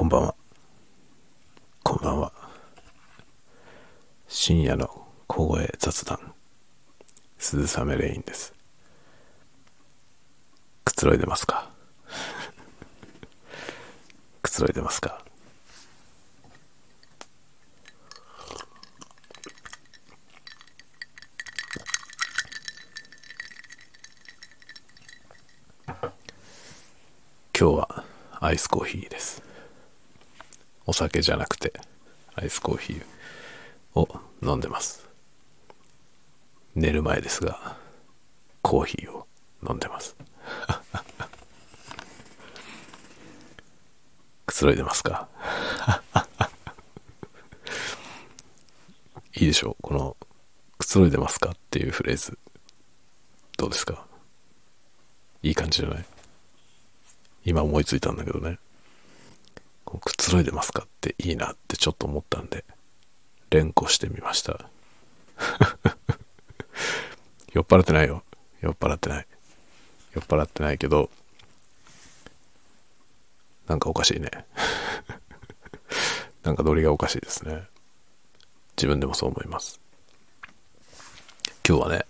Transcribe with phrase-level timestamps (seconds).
[0.00, 0.34] こんばんは。
[1.82, 2.32] こんばんは。
[4.28, 4.88] 深夜の
[5.26, 6.32] 小声雑談、
[7.36, 8.54] 鈴雨レインです。
[10.86, 11.68] くつろいでますか？
[14.40, 15.22] くつろいでますか？
[25.86, 26.02] 今
[27.52, 28.04] 日は
[28.40, 29.49] アイスコーヒーです。
[30.86, 31.72] お酒じゃなくて
[32.34, 33.04] アイスコーヒー
[33.98, 34.08] を
[34.42, 35.08] 飲んでます。
[36.74, 37.76] 寝る前ですが、
[38.62, 39.26] コーヒーを
[39.68, 40.16] 飲んでます。
[44.46, 45.28] くつろいでますか？
[49.36, 50.16] いいでしょうこの、
[50.78, 52.38] くつろいでますかっていうフレーズ。
[53.56, 54.06] どうですか？
[55.42, 56.04] いい感じじゃない？
[57.44, 58.58] 今思いついたんだけどね。
[60.30, 62.64] こうくつろいでますかっていいなってちょっと思ったんで、
[63.50, 64.70] 連呼してみました。
[67.52, 68.22] 酔っ払ってないよ。
[68.60, 69.26] 酔っ払ってない。
[70.12, 71.10] 酔っ払ってないけど、
[73.66, 74.30] なんかおかしいね。
[76.44, 77.64] なんかノリがおかしいですね。
[78.76, 79.80] 自分でもそう思います。
[81.66, 82.06] 今日はね、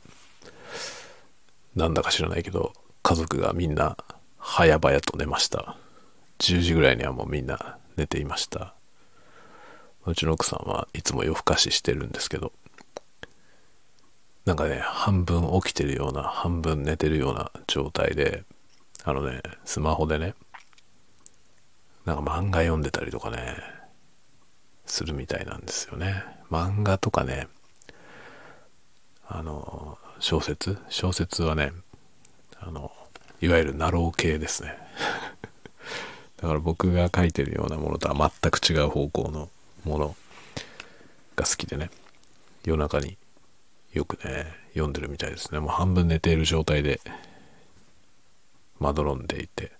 [1.75, 3.97] なんだか知らないけど、家族がみんな
[4.39, 5.79] 早々と寝ました。
[6.39, 8.75] 10時ぐらいにはもうみんな寝ていました。
[10.07, 12.51] うちの奥さんはいつも夜更かししてるんですけど、
[14.47, 18.45] なんかね、半分起きてるような、半分寝てるような状態で、
[19.05, 20.35] あのね、スマホでね、
[22.07, 23.59] なんか漫画読んでたりとかね、
[24.87, 26.25] するみたいなんですよね。
[26.51, 27.49] 漫画とかね、
[29.29, 30.79] あの、小説？
[30.89, 31.73] 小説はね、
[32.61, 32.91] あの、
[33.43, 34.79] いわゆるナロー系ですね。
[36.41, 39.49] だから僕が書いてるようなものとは全く違う方向の
[39.85, 40.17] もの
[41.37, 41.91] が好きでね、
[42.65, 43.19] 夜中に
[43.93, 45.61] よくね、読んでるみたいですね。
[45.61, 47.01] もう半分寝ている状態で、
[48.79, 49.73] まどろんでいて、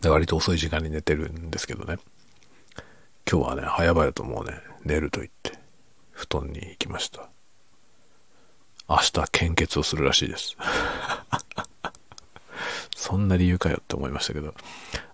[0.00, 1.98] で割と遅い時間に寝てるんですけどね、
[3.30, 4.54] 今日はね、早々ともうね、
[4.84, 5.58] 寝ると言って、
[6.12, 7.28] 布団に行きました。
[8.88, 10.56] 明日献血をするらしいです。
[12.96, 14.54] そんな理由かよって思いましたけど、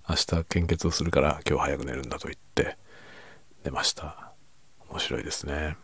[0.09, 2.77] 明日献血をするから今日早く寝るんだと言って
[3.65, 4.33] 寝ました。
[4.89, 5.77] 面白いですね。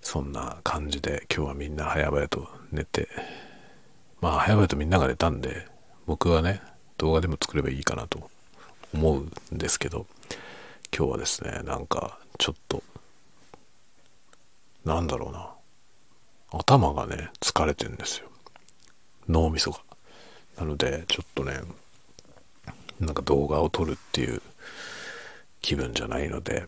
[0.00, 3.08] そんな感じで今日はみんな早々と寝て、
[4.20, 5.68] まあ早々とみんなが寝たんで、
[6.06, 6.60] 僕はね、
[6.98, 8.28] 動画でも作ればいいかなと
[8.92, 9.22] 思う
[9.54, 10.06] んですけど、
[10.96, 12.82] 今日はですね、なんかちょっと、
[14.84, 15.50] なんだろうな、
[16.58, 18.28] 頭がね、疲れてんですよ。
[19.28, 19.89] 脳みそが。
[20.60, 21.54] なので、ちょっとね、
[23.00, 24.42] なんか動画を撮るっていう
[25.62, 26.66] 気分じゃないので、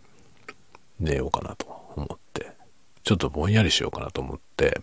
[0.99, 2.53] 寝ようかなと思って、
[3.05, 4.81] ちょっとぼんやりしようかなと思って、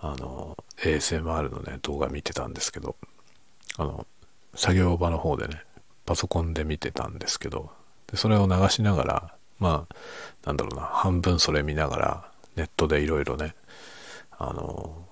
[0.00, 2.96] あの、ASMR のね、動画見てたんですけど、
[3.76, 4.06] あの、
[4.54, 5.62] 作業場の方でね、
[6.06, 7.70] パソコンで見てたんですけど、
[8.10, 9.94] でそれを流しながら、まあ、
[10.46, 13.54] なんだろうな、半分それ見ながら、ネットでいろいろね、
[14.30, 15.04] あの、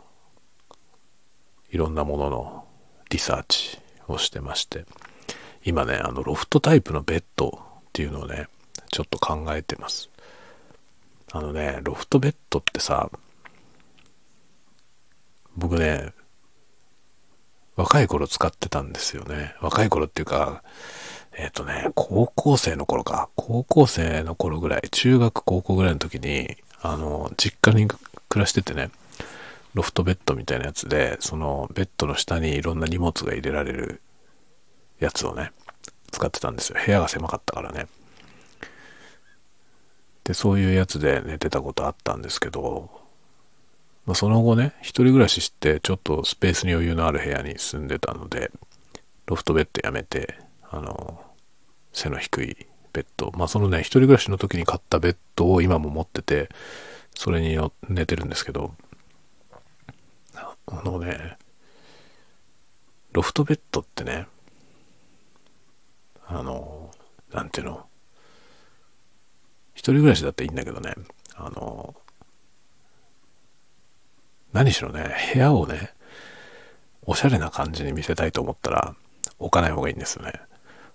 [1.70, 2.65] いろんなものの
[3.10, 3.78] リサーチ
[4.08, 4.84] をしてまして、
[5.64, 8.48] 今ね、あの、ロフトタイプのベッドっていうのをね、
[8.92, 10.08] ちょっと考えてます。
[11.32, 13.10] あのね、ロフトベッドってさ、
[15.56, 16.12] 僕ね、
[17.74, 19.54] 若い頃使ってたんですよね。
[19.60, 20.62] 若い頃っていうか、
[21.36, 23.28] えっ、とね、高校生の頃か。
[23.36, 28.90] 高校生の頃ぐらい、中学高校ぐらいの時に、あの、実家に暮らしててね、
[29.76, 34.00] ロフトベッドみたいなやつで、そのベッドの下にいろんな荷物が入れられる
[35.00, 35.52] やつをね、
[36.10, 36.78] 使ってたんですよ。
[36.84, 37.86] 部屋が狭かったからね。
[40.24, 42.88] で、そういうやつで寝てたことあったんですけど、
[44.06, 48.50] まあ、その後ね、一人暮らしして、ちょっとスペースに余裕のある部屋に住んでたので、
[49.26, 50.38] ロフトベッドやめて、
[50.70, 51.20] あの、
[51.92, 56.48] 背の低いベッド、まあそのね、一人暮らしの時に買ったベッドを今も持ってて、
[57.14, 57.58] それに
[57.90, 58.74] 寝てるんですけど、
[60.66, 61.38] あのね、
[63.12, 64.26] ロフトベッドってね、
[66.26, 66.90] あの、
[67.32, 67.86] なんていうの、
[69.74, 70.94] 一人暮らしだっていいんだけどね、
[71.34, 71.94] あの、
[74.52, 75.92] 何しろね、部屋をね、
[77.02, 78.96] おしゃれな感じに見せたいと思ったら、
[79.38, 80.32] 置かない方がいいんですよね。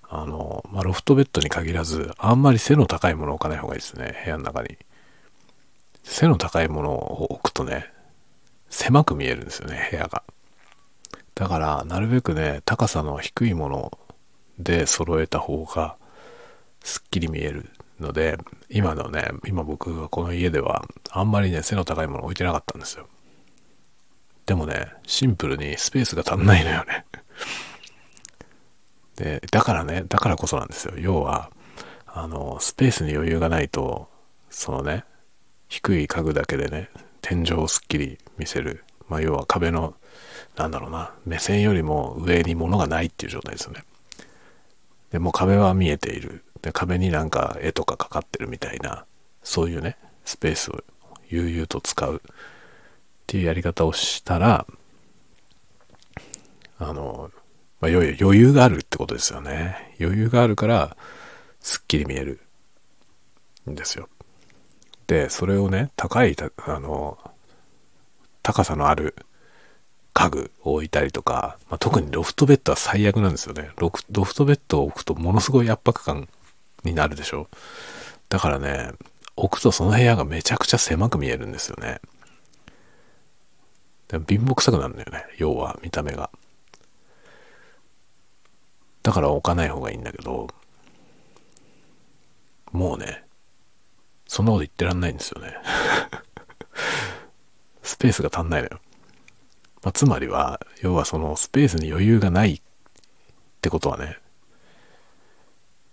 [0.10, 4.78] あの、まあ、ロフトベッドに限らず、あんまり背の高いものを置かない方がいいですね、部屋の中に。
[6.04, 7.94] 背の高いものを置くとね、
[8.72, 10.24] 狭く見えるんですよね、部屋が。
[11.36, 13.98] だから、なるべくね、高さの低いもの
[14.58, 15.98] で揃えた方が
[16.84, 17.70] すっきり見える
[18.00, 18.38] ので、
[18.70, 23.08] 今のね、今僕がこの家ではあんまりね、背の高いもの置いてなかったんですよ。
[24.46, 27.06] でもね、シンプルにスペースが足んないのよね。
[29.18, 30.94] で、だからね、だからこそなんですよ。
[30.98, 31.52] 要は、
[32.08, 34.10] あの、スペースに余裕がないと、
[34.50, 35.04] そのね、
[35.68, 36.90] 低い家具だけでね、
[37.22, 38.84] 天井をすっきり見せる。
[39.08, 39.94] まあ、要は壁の、
[40.58, 43.84] なんだろうな、目線よりも上に物がないっていう状態ですよね。
[45.12, 46.44] で、もう壁は見えている。
[46.64, 49.06] で、壁になんか絵とかかかってるみたいな、
[49.44, 50.84] そういうね、スペースを
[51.30, 52.32] 悠々と使うっ
[53.28, 54.66] ていうやり方をしたら、
[56.80, 57.30] あの、
[57.80, 59.96] まあ、余裕があるってことですよね。
[60.00, 60.98] 余裕があるから、
[61.60, 62.42] すっきり見える
[63.70, 64.10] んですよ。
[65.06, 66.36] で、それをね、高い、
[66.66, 67.18] あの、
[68.44, 69.16] 高さのある
[70.14, 73.92] 家具を置いたりとか、まあ、特にロフトベッドは最悪なんですよねロ。
[74.12, 76.28] ロフトベッドを置くとものすごい圧迫感
[76.84, 77.48] になるでしょ。
[78.30, 78.92] だからね、
[79.36, 82.02] 置くとその部屋がめちゃくちゃ狭く見えるんですよね。
[84.10, 85.26] 貧乏くさくなるんだよね。
[85.38, 86.30] 要は見た目が。
[89.04, 90.48] だから置かない方がいいんだけど、
[92.72, 93.24] もうね、
[94.28, 95.56] そんなこと言ってらんないんですよね。
[97.92, 98.80] スペースが足んないのよ。
[99.84, 102.62] まあ、つまりは、要はそのスペースに余裕がないっ
[103.60, 104.18] てことはね、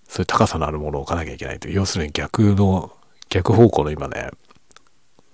[0.07, 2.93] そういう高さのあるものを置かなきゃいけないという、要するに逆の、
[3.31, 4.31] 逆方向の今ね、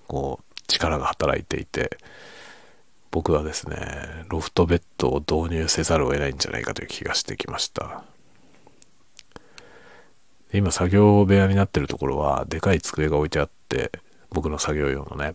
[0.07, 1.99] こう、力が働いていて、
[3.11, 8.05] 僕はですね、ロフトベッドを導入せざるを得ないんじゃないかという気がしてきました。
[10.55, 13.91] 今作業部屋になってるところはでかい机が置いてあって
[14.31, 15.35] 僕の作業用のね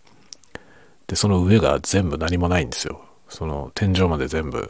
[1.10, 3.02] でその上が全部何もないんですよ。
[3.28, 4.70] その天井まで全部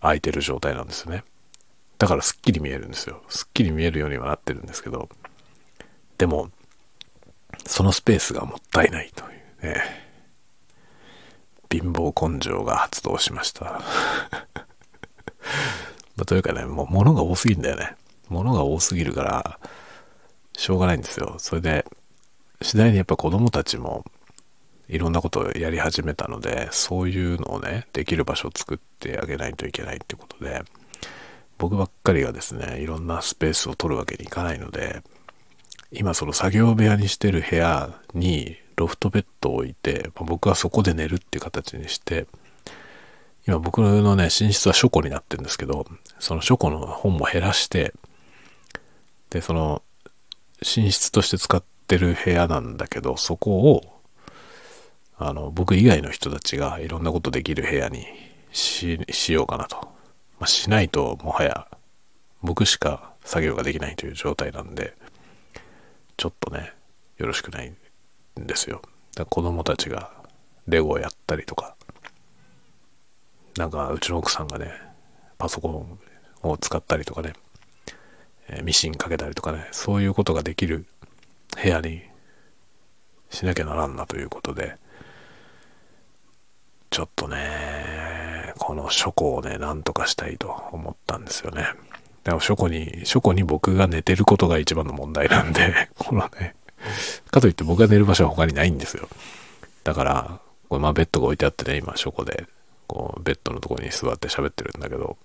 [0.00, 1.24] 空いてる状態なんですね。
[1.96, 3.22] だからすっきり見えるんですよ。
[3.30, 5.08] すっきり見えるようにはなってるんですけど。
[6.18, 6.50] でも
[7.66, 9.30] そのスペースがもったいないという
[9.72, 9.82] ね。
[11.70, 13.80] 貧乏根性が発動しました。
[16.16, 17.96] ま、というかねもう物が多すぎるんだよね。
[18.28, 19.58] 物が多すぎるから
[20.58, 21.36] しょうがないんですよ。
[21.38, 21.86] それで、
[22.60, 24.04] 次第にやっぱ子供たちも
[24.90, 30.62] いろんなことをやり始めたので、そういうのをね、できる場所を作ってあげないといけないってことで、
[31.58, 35.02] 僕ばっかりがですね、いろんなスペースを取るわけにいかないので、
[35.92, 42.26] 今その作業部屋にしてる部屋にロフトベッドを置いて、まあ、僕はそこで寝るっていう形にして、
[43.46, 45.86] 今僕のね、寝室は書庫になってるんですけど、
[46.18, 47.92] その書庫の本も減らして、
[49.30, 49.82] で、その
[50.60, 53.99] 寝室として使ってる部屋なんだけど、そこを、
[55.22, 58.06] あの、僕以外の人たちがいろんなことできる部屋に
[58.52, 59.76] し、しようかなと。
[60.38, 61.68] まあ、しないと、もはや、
[62.42, 64.94] 僕しか作業ができないという状態なんで、
[66.16, 66.72] ちょっとね、
[67.18, 68.80] よろしくないんですよ。
[69.14, 70.10] だ子供たちが
[70.66, 71.76] レゴをやったりとか、
[73.58, 74.72] なんかうちの奥さんがね、
[75.36, 75.98] パソコン
[76.48, 77.34] を使ったりとかね、
[78.48, 80.86] えミシンかけたりとかね、そういうことができる
[81.62, 82.00] 部屋に
[83.28, 84.76] しなきゃならんなということで、
[86.90, 91.66] ちょっとね、この書庫をね、なんとかしたいと思ったんですよね。
[92.24, 96.56] でも書庫に、書庫に僕が寝てることが一番の問題なんで、 このね、
[97.30, 99.08] かといって僕が寝る場所は他にないんですよ。
[99.84, 102.46] だから、これまあベッドが置いてあってね、今書庫で、
[102.88, 105.16] こう、ベッドのとこに座って喋ってるんだけど、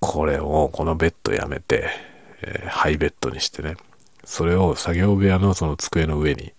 [0.00, 1.88] これを、このベッドやめて、
[2.42, 3.76] えー、ハイベッドにしてね、
[4.24, 6.52] それを作業部屋のその机の上に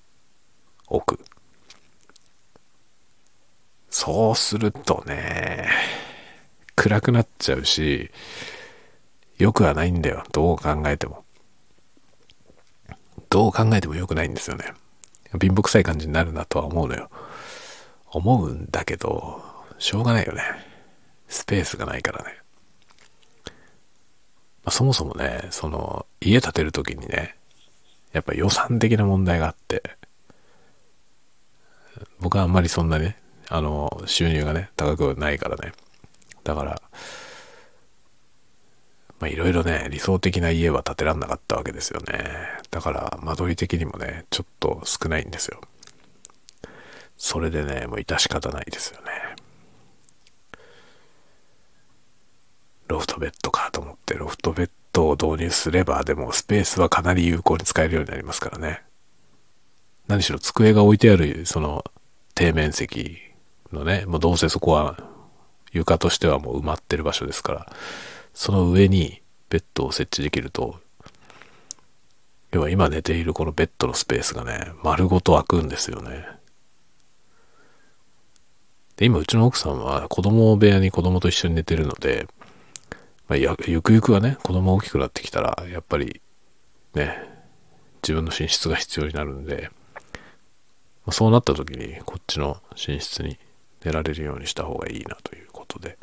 [0.87, 1.23] 置く。
[3.89, 5.67] そうするとね、
[6.75, 8.11] 暗くなっちゃうし、
[9.37, 10.23] 良くはないんだよ。
[10.31, 11.23] どう考えても。
[13.29, 14.73] どう考えても良くないんですよね。
[15.39, 17.09] 貧乏くさい感じになるなとは思うのよ。
[18.09, 19.41] 思うんだけど、
[19.79, 20.41] しょうがないよね。
[21.27, 22.37] スペースがないからね。
[24.63, 27.35] まあ、そもそもね、その、家建てる時にね、
[28.13, 29.83] やっぱ予算的な問題があって、
[32.19, 33.17] 僕はあんまりそんなね、
[33.49, 35.71] あの、収入がね、高くないからね。
[36.43, 36.81] だから、
[39.19, 42.19] まあいろいろね、理想的な家は建てらんなかったわけですよね。
[42.71, 45.61] だから、間取り的にもね、ちょっと少ないんですよ。
[47.17, 49.07] それでね、もう致し方ないですよね。
[52.87, 58.83] ロフトベッドかと思って、ロフトベッドを導入すれば、でもスペースはかなり有効に使えるようになりますからね。
[60.07, 61.83] 何しろ机が置いてある、その、
[62.37, 63.26] 底面積
[63.71, 64.97] のね、もうどうせそこは
[65.71, 67.73] 床としてはもう埋まってる場所ですから、
[68.33, 70.79] その上にベッドを設置できると、
[72.51, 76.25] 要は今寝ているこのベッドのスペースがね、丸ごと空くんですよね。
[78.95, 82.27] で、今うちの奥さんは子供部屋に子供と一緒に寝てるので、
[83.27, 86.21] まあ、ゆくゆくはね、子供大きくなってきたら、やっぱり
[86.93, 87.17] ね、
[88.01, 89.69] 自分の寝室が必要になるんで、
[91.05, 93.37] ま、そうなった時にこっちの寝室に
[93.87, 95.97] 寝られるようにした方がいいなということで、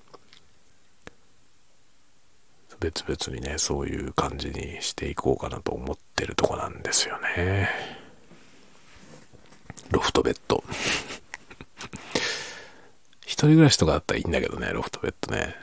[2.81, 7.69] 別々にね、そういう感じにしていこうかなと思ってるとこなんですよね。
[9.91, 10.65] ロフトベッド。
[13.25, 15.55] 一人暮らしとかだったらいいんだけどね、ロフトベッドね。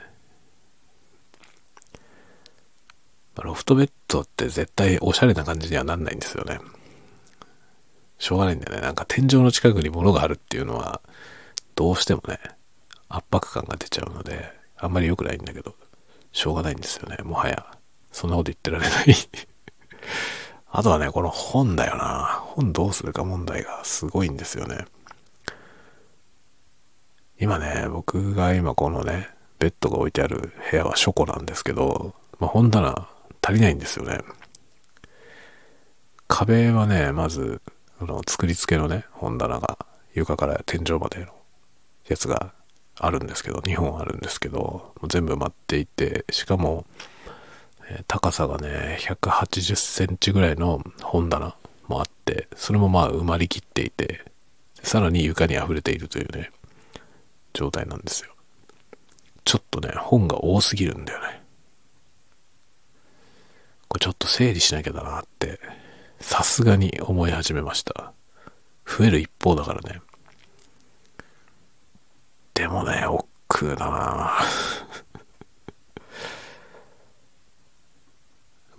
[3.36, 6.60] ロフトベッドって絶対おしゃれな感じにはなんないんですよね。
[8.18, 8.82] しょうがないんだよね。
[8.82, 11.00] なんか天井の近くに物があるっていうのは、
[11.82, 12.38] どうしてもね、
[13.08, 15.74] 圧迫感が出ちゃうので、あんまり良くないんだけど、
[16.30, 17.16] しょうがないんですよね。
[17.24, 17.66] もはや。
[18.12, 19.16] そんなこと言ってられない
[20.70, 22.40] あとはね、この本だよな。
[22.54, 24.84] 本どうするか問題がすごいんですよね。
[27.40, 33.08] 今ね、僕が今このね、ベッドが置いてある部屋は書庫なんですけど、まあ、本棚
[33.44, 34.20] 足りないんですよね。
[36.28, 37.60] 壁はね、まず、
[38.00, 39.78] の、作り付けのね、本棚が
[40.14, 41.41] 床から天井までの
[42.12, 42.52] やつが
[42.96, 46.86] あるんですけど、2本あるんですけど、全部埋まっていて、しかも、
[48.06, 51.54] 高さがね、180センチぐらいの本棚
[51.88, 54.24] もあって、それもまあ埋まりきっていて、
[54.82, 56.50] さらに床に溢れているというね、
[57.52, 58.32] 状態なんですよ。
[59.44, 61.42] ちょっとね、本が多すぎるんだよね。
[63.88, 65.60] これちょっと整理しなきゃだなって、
[66.20, 68.12] さすがに思い始めました。
[68.86, 70.00] 増える一方だからね。
[72.62, 74.38] でもね、億劫だな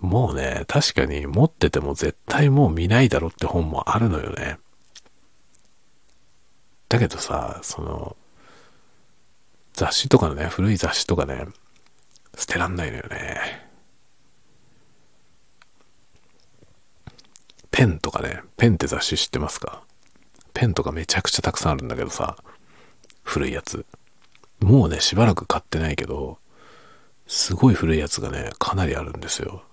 [0.00, 4.58] もうね、確かに持ってても絶対もう見ないだろって本もあるのよね。
[6.88, 8.16] だけどさ、その、
[9.74, 11.44] 雑誌とかのね、古い雑誌とかね、
[12.38, 13.68] 捨てらんないのよね。
[17.70, 19.82] ペンとかね、ペンって雑誌知ってますか？
[20.54, 22.38] ペンとかめちゃくちゃたくさんあるんだけどさ、
[23.34, 23.84] 古いやつ。
[24.60, 26.38] もうね、しばらく買ってないけど、
[27.26, 29.64] すごい古いやつがね、かなりあるんですよ。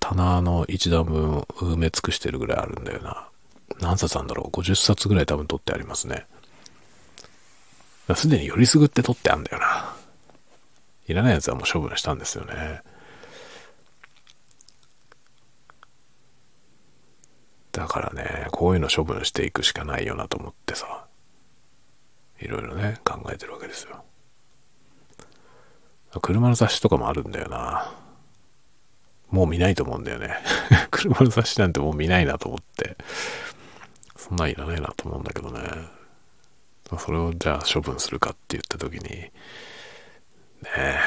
[0.00, 3.28] 棚の一段分埋め尽くしてるぐらいあるんだよな。
[3.78, 6.24] 何冊なんだろう ?50 冊ぐらい多分取ってありますね。
[8.14, 9.94] すでによりすぐって取ってあんだよな。
[11.08, 12.80] いらないやつはもう処分したんですよね。
[17.72, 21.05] だからね、こういうの処分していくしかないよなと思ってさ、
[22.40, 24.04] いろいろね、考えてるわけですよ。
[26.20, 27.94] 車の雑誌とかもあるんだよな。
[29.30, 30.36] もう見ないと思うんだよね。
[30.90, 32.96] 車の雑誌なんてもう見ないなと思って。
[34.16, 35.60] そんなんいらないなと思うんだけどね。
[36.98, 39.32] それをじゃあ処分するかって言った時に、ね
[40.76, 40.98] え、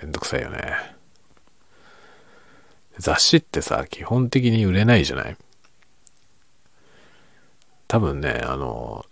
[0.00, 0.96] めんどくさいよね。
[2.98, 5.36] 雑誌ってさ、基本的に売れないじゃない
[7.88, 9.04] 多分ね、あの、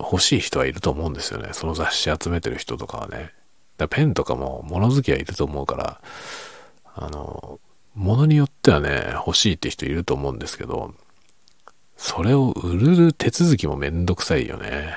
[0.00, 1.50] 欲しい人はいると思うんですよね。
[1.52, 3.32] その雑誌集めてる人とかはね。
[3.76, 6.00] だペンとかも物好きはいると思うから、
[6.94, 7.60] あの、
[7.94, 10.94] 物によってはね、欲しいって人いると思うんですけど、
[11.96, 14.94] それを売る手続きもめんどくさいよね。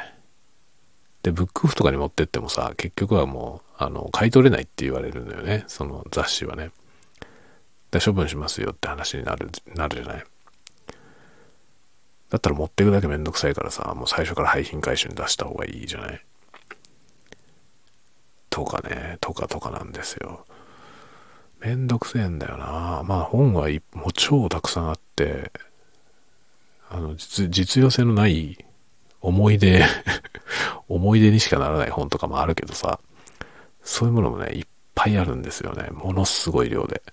[1.23, 5.63] で、ブックオフとかに持ってってもさ、結局はもう、あの、買い取れないって言われるのよね。
[5.67, 6.71] その雑誌はね。
[7.91, 10.23] で処分しますよって話になる、なるじゃない。
[12.33, 16.19] だったら持っていくだけめんどくさいからさ、もう最初から廃品回収に出した方がいいじゃない？
[18.49, 20.43] とかね、とかとかなんですよ。
[21.59, 23.03] めんどくせえんだよな。
[23.05, 25.51] まあ本はもう超たくさんあって、
[26.89, 28.65] あの実、実用性のない
[29.21, 29.85] 思い出
[30.89, 32.99] 思い出にしかならない本とかもあるけどさ、
[33.83, 35.89] そういうものもね、いっぱいあるんですよね。
[35.91, 37.03] ものすごい量で。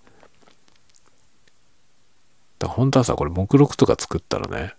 [2.59, 4.77] だから本当はさ、これ目録とか作ったらね、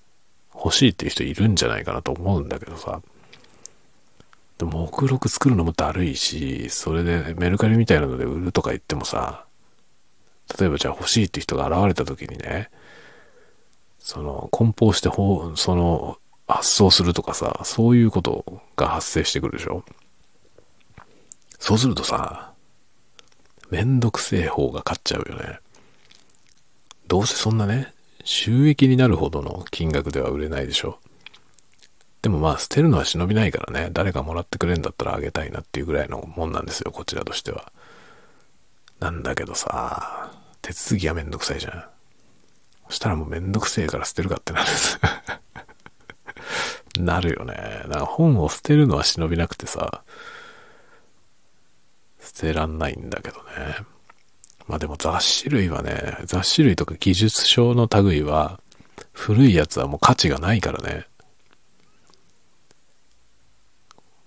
[0.63, 3.01] 欲しいっていう人いるんじゃないかなと思うんだけどさ、
[4.58, 9.46] で目録作るのもだるいし、それでメルカリみたいなので売るとか言ってもさ、
[10.60, 12.70] 例えばじゃあ欲しいって人が現れた時にね、
[14.00, 19.84] その梱包してその発送するとかさ、そういうことが発生してくるでしょ
[21.60, 22.51] そうするとさ、
[23.70, 25.60] めんどくせえ方が勝っちゃうよね。
[27.08, 31.00] どうせそんなね、収益になるほどの金額では売れないでしょ。
[32.22, 37.72] でもまあ捨てるのは忍びないからね、誰かもらってくれんだったらあげたいなっていうぐらいのもんなんですよ、こちらとしては。
[39.00, 41.86] なんだけどさ、手続きがめんどくさいじゃん。
[42.88, 45.00] そしたらもうめんどくせえから捨てるかってなるんです。
[47.00, 47.84] なるよね。
[47.88, 50.04] なんか本を捨てるのは忍びなくてさ、
[52.20, 53.78] 捨てらんないんだけどね。
[54.72, 58.62] まあでも雑誌類はね、雑誌類とか技術書の類は、
[59.12, 61.08] 古いやつはもう価値がないからね。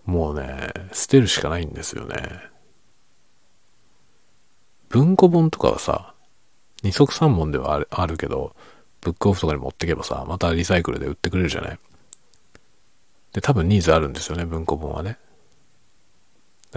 [0.04, 2.16] もうね、捨てるしかないんですよね。
[4.90, 6.12] 文庫本とかはさ、
[6.82, 8.54] 二足三本ではあるあるけど、
[9.00, 11.78] ブックオフとかに持ってけばさ、またリサイクルで売ってくれるじゃない
[13.32, 15.16] で、多分ニーズあるんですよね、文庫本はね。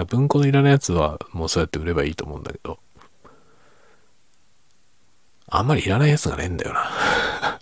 [0.07, 2.79] 文庫のいらないやつはもうそうやって売ればいいと思うんだけど、
[5.49, 6.89] あんまりいらないやつがねえんだよな。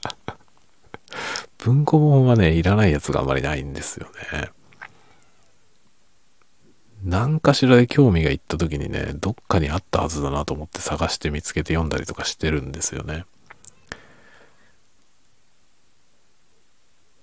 [1.60, 4.50] 文庫本はね、いらないやつがあんまりないんですよね。
[7.04, 13.26] 何かしらで興味がいった時にね、どっかにあったはずだなと思って探して見つけて読んだりとかしてるんですよね。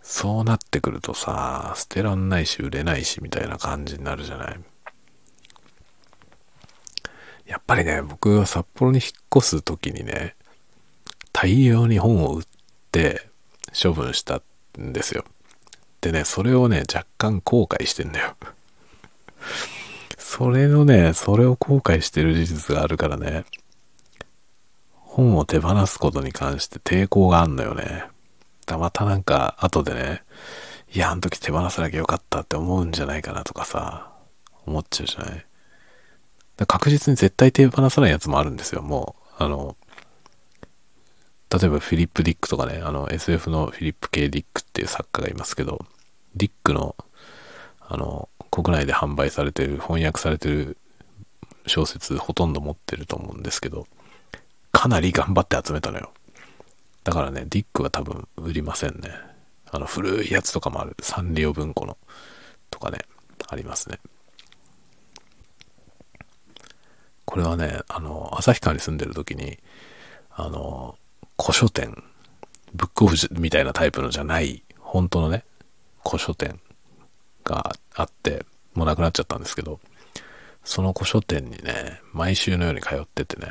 [0.01, 4.61] そうなってくるとさ、捨てらんないし売れないしみたいな感じになるじゃない？
[7.47, 10.37] やっぱりね、僕が札幌に引っ越す時にね、
[11.33, 12.43] 大量に本を売っ
[12.91, 13.29] て
[13.81, 14.43] 処分した
[14.81, 15.25] んですよ。
[16.01, 18.37] でね、それをね、若干後悔してんだよ。
[20.19, 23.45] それのね、それを後悔してる事実があるからね、
[24.93, 28.05] 本を手放すことに関して抵抗があんのよね。
[28.67, 30.23] だまたなんか、後でね、
[30.95, 34.11] いや、あの時手放さなきゃよかったって思うんじゃないかなとかさ、
[34.67, 35.47] 思っちゃうじゃない
[36.67, 39.43] 確実に絶対手放さないやつもあるんですよ、もう。
[39.43, 39.77] あの、
[41.53, 45.85] 例えばフィリップ・ディックとかね、あの SF のフィリップ・ケイ・ディックっていう作家がいますけど、
[46.35, 46.97] ディックの、
[47.81, 50.79] あの、国内で販売されてる、翻訳されてる
[51.67, 53.87] 小説ほとんど持ってると思うんですけど、
[54.71, 56.13] かなり頑張って集めたのよ。
[57.05, 59.11] だからね、ディックは多分売りませんね。
[59.71, 60.97] あの古いやつとかもある。
[61.03, 61.99] サンリオ文庫の
[62.71, 63.01] とかね、
[63.49, 63.99] ありますね。
[67.27, 69.59] これはね、あの、旭川に住んでる時に、
[70.31, 70.97] あの、
[71.43, 72.05] 古書店、
[72.73, 75.43] ブックオフみたいなタイプのじゃない、本当のね、
[76.07, 76.61] 古書店
[77.43, 79.81] があって、もうなくなっちゃったんですけど、
[80.63, 83.51] その古書店にね、毎週のように通っててね、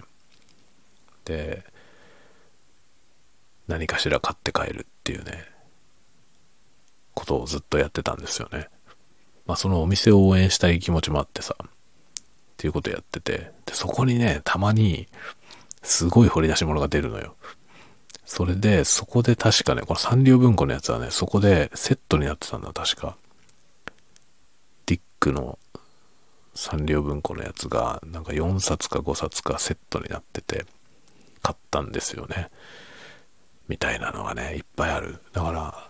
[1.25, 1.65] で、
[3.67, 5.43] 何かしら買って帰るっていうね、
[7.13, 8.69] ことをずっとやってたんですよね。
[9.45, 11.65] まあそのお店を応援したい気持ちもあってさ、っ
[12.55, 15.09] ていうことやってて、で、そこにね、たまに、
[15.83, 17.35] すごい掘り出し物が出るのよ。
[18.33, 23.17] それで、そこで確かね、このサンリオ文庫のやつはね、そこでセットになってたんだ、確か。
[24.85, 25.59] ディックの
[26.55, 30.65] サンリオ文庫のやつが、なんか4冊か5冊かセットになってて、
[31.43, 32.51] 買ったんですよね。
[33.67, 35.19] みたいなのがね、いっぱいある。
[35.33, 35.89] だから、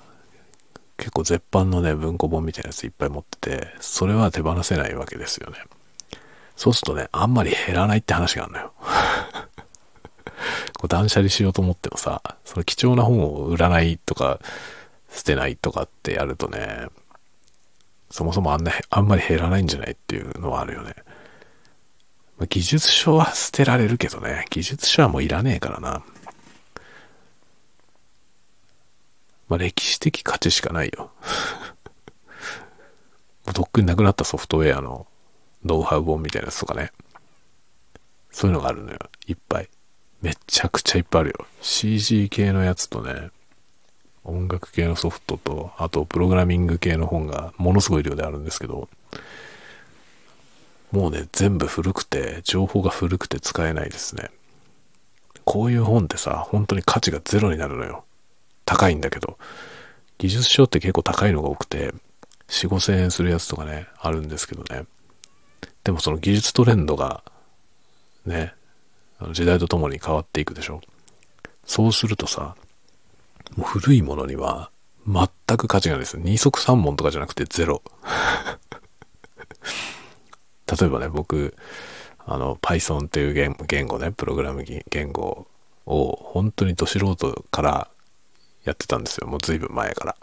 [0.98, 5.60] 結構絶版のね、文庫本みたいなやついっぱい持ってて、それは手放せないわけですよね。
[6.56, 8.74] そうするとね、あんまり減らないって話があるのよ。
[10.80, 14.40] こう断捨離しようと思ってもさ、その貴重な本を売らないとか、
[15.14, 16.88] 捨てないとかってやるとね、
[18.10, 20.96] そもそもあんな、あんまり減らないんじゃないっていうのはあるよね。
[22.50, 26.04] 技術書は捨てられるけどね、技術書はもういらねえからな。
[29.48, 31.12] まあ、歴史的価値しかないよ。
[33.46, 35.08] もうとっくになくなったソフトウェアの
[35.66, 36.92] ノウハウ本みたいなやつとかね。
[38.32, 39.00] そういうのがあるのよ。
[39.28, 39.70] いっぱい。
[40.22, 41.48] めちゃくちゃいっぱいあるよ。
[41.62, 43.30] CG 系のやつとね、
[44.24, 48.88] 音楽系のソフトと、あとプログラミング系の本がものすごい量であるんですけど、
[50.92, 54.30] もうね、全部古くて、情報が古くて使えないですね。
[55.44, 58.04] こういう本ってさ、本当に価値がゼロになるのよ。
[58.66, 59.38] 高いんだけど。
[60.18, 61.94] 技術書って結構高いのが多くて、
[62.50, 64.86] 4、5千円するやつとかね、あるんですけどね。
[65.84, 67.24] でもその技術トレンドが、
[68.26, 68.54] ね、
[69.32, 70.82] 時代とともに変わっていくでしょ。
[71.66, 72.56] そうするとさ、
[73.56, 74.72] もう古いものには
[75.08, 76.18] 全く価値がないです。
[76.18, 77.82] 二足三本とかじゃなくてゼロ。
[80.80, 81.56] 例えばね、僕、
[82.20, 85.48] あの、Python っていう言言語ね、プログラム言語
[85.86, 87.90] を本当にど素人から
[88.64, 89.28] やってたんですよ。
[89.28, 90.16] もう随分前から。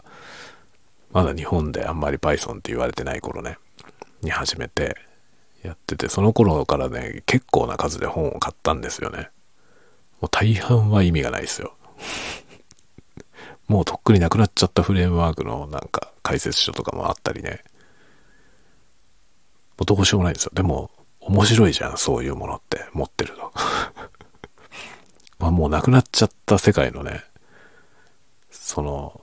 [1.11, 3.57] まだ日本であんまり Python って言われてない頃ね、
[4.21, 4.95] に始めて、
[5.63, 9.29] やってて、その頃からね、結構な数で本を買ったんですよね。
[10.21, 11.73] もう大半は意味がないですよ。
[13.67, 17.63] もうとっくになくなっちゃったフレームワークのなんか解説書とかもあったりね。
[19.77, 20.51] もうどうしようもないんですよ。
[20.53, 20.91] でも、
[21.21, 23.53] 面白いじゃん、そういうものって持ってると。
[25.39, 27.23] まあもうなくなっちゃった世界のね、
[28.49, 29.21] その、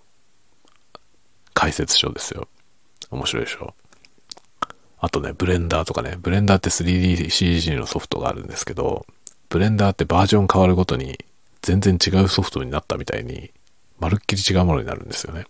[1.52, 2.48] 解説書ですよ。
[3.10, 3.74] 面白いでしょ。
[4.98, 9.06] あとね、ブレンダーとかね、ブレンダーって 3DCG のソフトがあるんですけど、
[9.48, 11.18] ブレンダーってバージョン変わるごとに
[11.62, 13.50] 全然違うソフトになったみたいに、
[13.98, 15.46] まるっきり違うものになるんですよね。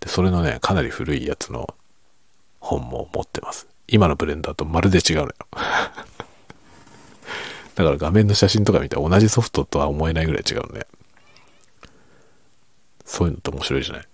[0.00, 1.74] で、それのね、かなり古いやつの
[2.60, 3.66] 本も持ってます。
[3.88, 5.34] 今のブレンダーとまるで違うのよ。
[7.74, 10.86] だから画面の写真とか見て同じソフトとは思えないぐらい違うね。
[13.04, 14.08] そういうのって面白いじゃない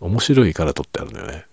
[0.00, 1.46] 面白いから撮ってあるのよね。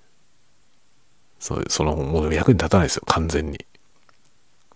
[1.46, 3.64] そう、その、もう役に立たないですよ、完全に。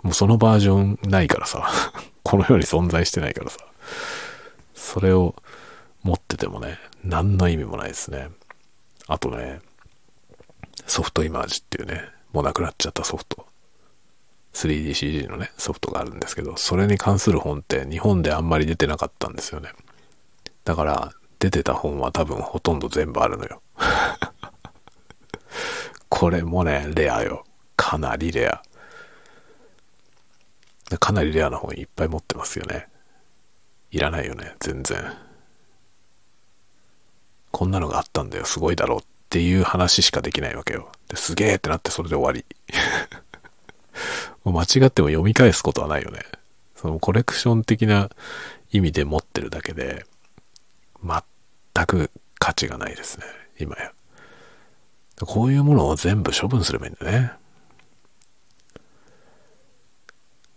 [0.03, 1.67] もうそのバージョンないからさ、
[2.21, 3.57] この世に存在してないからさ、
[4.75, 5.33] それを
[6.03, 8.29] 持っててもね、何の意味もないですね。
[9.07, 9.61] あとね、
[10.85, 13.47] ソフトイマージっていうね、もうなくなっちゃったソフト。
[14.53, 19.71] 3DCG のね、ソフトがあるんですけど、それに関する本って日本であんまり出てなかったんですよね。
[20.65, 23.63] だから、出てた本は多分ほとんど全部あるのよ。
[26.09, 27.45] これもね、レアよ。
[27.75, 28.61] かなりレア。
[30.99, 32.87] かなりレアな本いっぱい持ってますよね。
[33.91, 35.13] いらないよね、全然。
[37.51, 40.91] こんなのがあったんだよ、すごいだろうっていう話しかできないわけよ。
[41.07, 42.45] ですげえってなってそれで終わり。
[44.43, 46.23] もう間違っても読み返すことはないよね。
[46.75, 48.09] そのコレクション的な
[48.71, 50.05] 意味で持ってるだけで、
[51.03, 53.25] 全く価値がないですね、
[53.59, 53.91] 今や。
[55.25, 57.31] こういうものを全部処分すればいいんだね。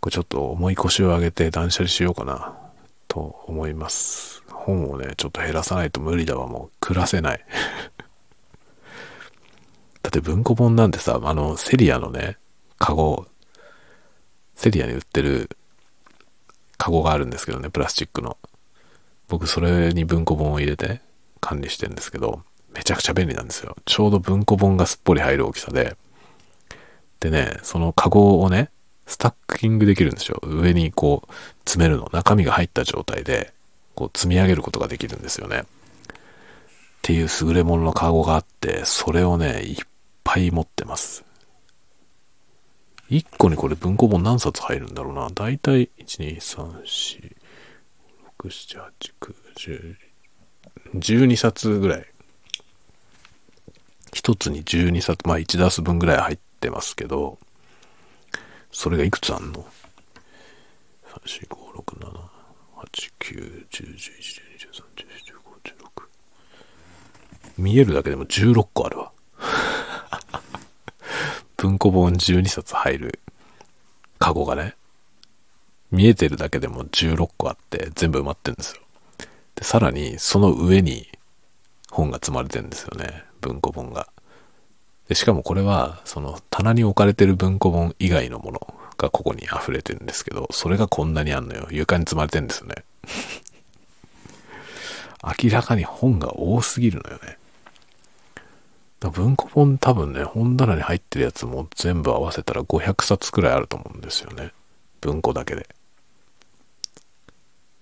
[0.01, 2.57] これちょっと重い腰を上げて断捨離しようかな
[3.07, 4.43] と思います。
[4.49, 7.45] 本をね、ちょっと減らさないと無理だわ、もう暮らせない。
[10.03, 12.39] だって文庫本なんてさ、あの、セリアのね、
[12.79, 13.27] カゴ、
[14.55, 15.57] セリアに売ってる
[16.79, 18.39] カゴがあるんですけどね、プラスチックの。
[19.29, 21.01] 僕それに文庫本を入れて
[21.41, 22.43] 管理してるんですけど、
[22.75, 23.77] めちゃくちゃ便利なんですよ。
[23.85, 25.97] ちょうど文庫本がすっぽり入る大きさで。
[27.21, 28.71] でね、そのカゴをね、
[29.07, 30.41] スタッキングできるんですよ。
[30.43, 31.33] 上にこう
[31.65, 32.09] 詰めるの。
[32.13, 33.53] 中身が入った状態で、
[33.95, 35.61] こう積み上げることができるんですよね。
[35.61, 35.65] っ
[37.03, 39.77] ていう優れもののカゴがあって、それをね、いっ
[40.25, 41.25] ぱい持ってます。
[43.11, 45.29] 1個にこれ文庫本何冊入るんだろうな。
[45.29, 47.37] だいたい1、2、3、4、
[48.39, 49.97] 6、7、8、9、10、
[50.95, 52.07] 12冊ぐらい。
[54.13, 57.39] 1つに12冊、まあ1ダース分ぐらい入ってますけど、
[58.71, 59.67] それがいくつあんの
[61.07, 62.11] ?3、4、5、6、7、
[62.77, 64.23] 8、9、10、11、12、
[64.71, 65.07] 13、14、
[65.65, 66.03] 15、16。
[67.59, 69.13] 見えるだけでも16個あるわ。
[71.57, 73.21] 文庫本12冊入る
[74.19, 74.77] カゴがね、
[75.91, 78.83] 見えてるだけでも16個あって全部埋まってるんですよ。
[79.55, 81.09] で、さらにその上に
[81.91, 83.32] 本が積まれてるんですよね。
[83.43, 84.09] 文庫本が。
[85.09, 91.67] で、しかもこれは、その棚に置かれてる文庫本以外のものがここに溢れてるんですけど、それがこんなにあんのよ。
[91.71, 92.77] 床に積まれてんですよね。
[95.43, 97.37] 明らかに本が多すぎるのよね。
[99.11, 104.53] 文庫本多分ね、本棚に入ってるやつも全部合わせたら500冊くらいあると思うんですよね。
[105.01, 105.69] 文庫だけで。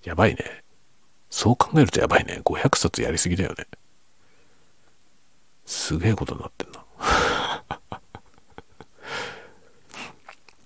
[0.04, 0.64] やばいね。
[1.28, 2.40] そう考えるとやばいね。
[2.44, 3.66] 500冊やりすぎだよね。
[5.70, 6.80] すげえことになってんな。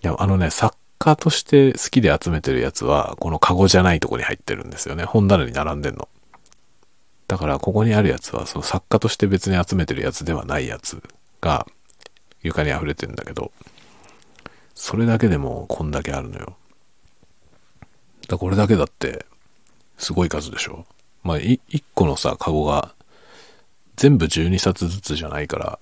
[0.03, 5.05] いや、あのね、作家として好きで集めてるやつは、このカゴじゃないとこに入ってるんですよね。
[5.05, 6.09] 本棚に並んでんの。
[7.29, 11.03] だから、ここにあるやつは、その作家として別に集めてるやつではないやつ
[11.43, 11.67] が、
[12.43, 13.53] 床に溢れてんだけど、
[14.75, 16.57] それだけでもこんだけあるのよ。
[18.27, 19.27] だこれだけだって、
[19.99, 20.87] すごい数でしょ。
[21.23, 21.61] まあ、1
[21.95, 22.94] 個のさ、カゴが
[23.97, 25.79] 全部12冊ずつじゃないから、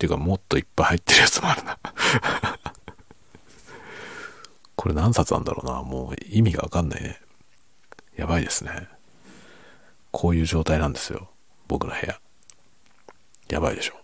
[0.00, 1.78] ていうかもっといっぱい入ってるやつもあるな
[4.74, 5.82] これ何冊あんだろうな。
[5.82, 7.20] もう意味がわかんないね。
[8.16, 8.88] やばいですね。
[10.10, 11.28] こういう状態なんですよ。
[11.68, 12.18] 僕の部屋。
[13.50, 13.94] やばいでしょ。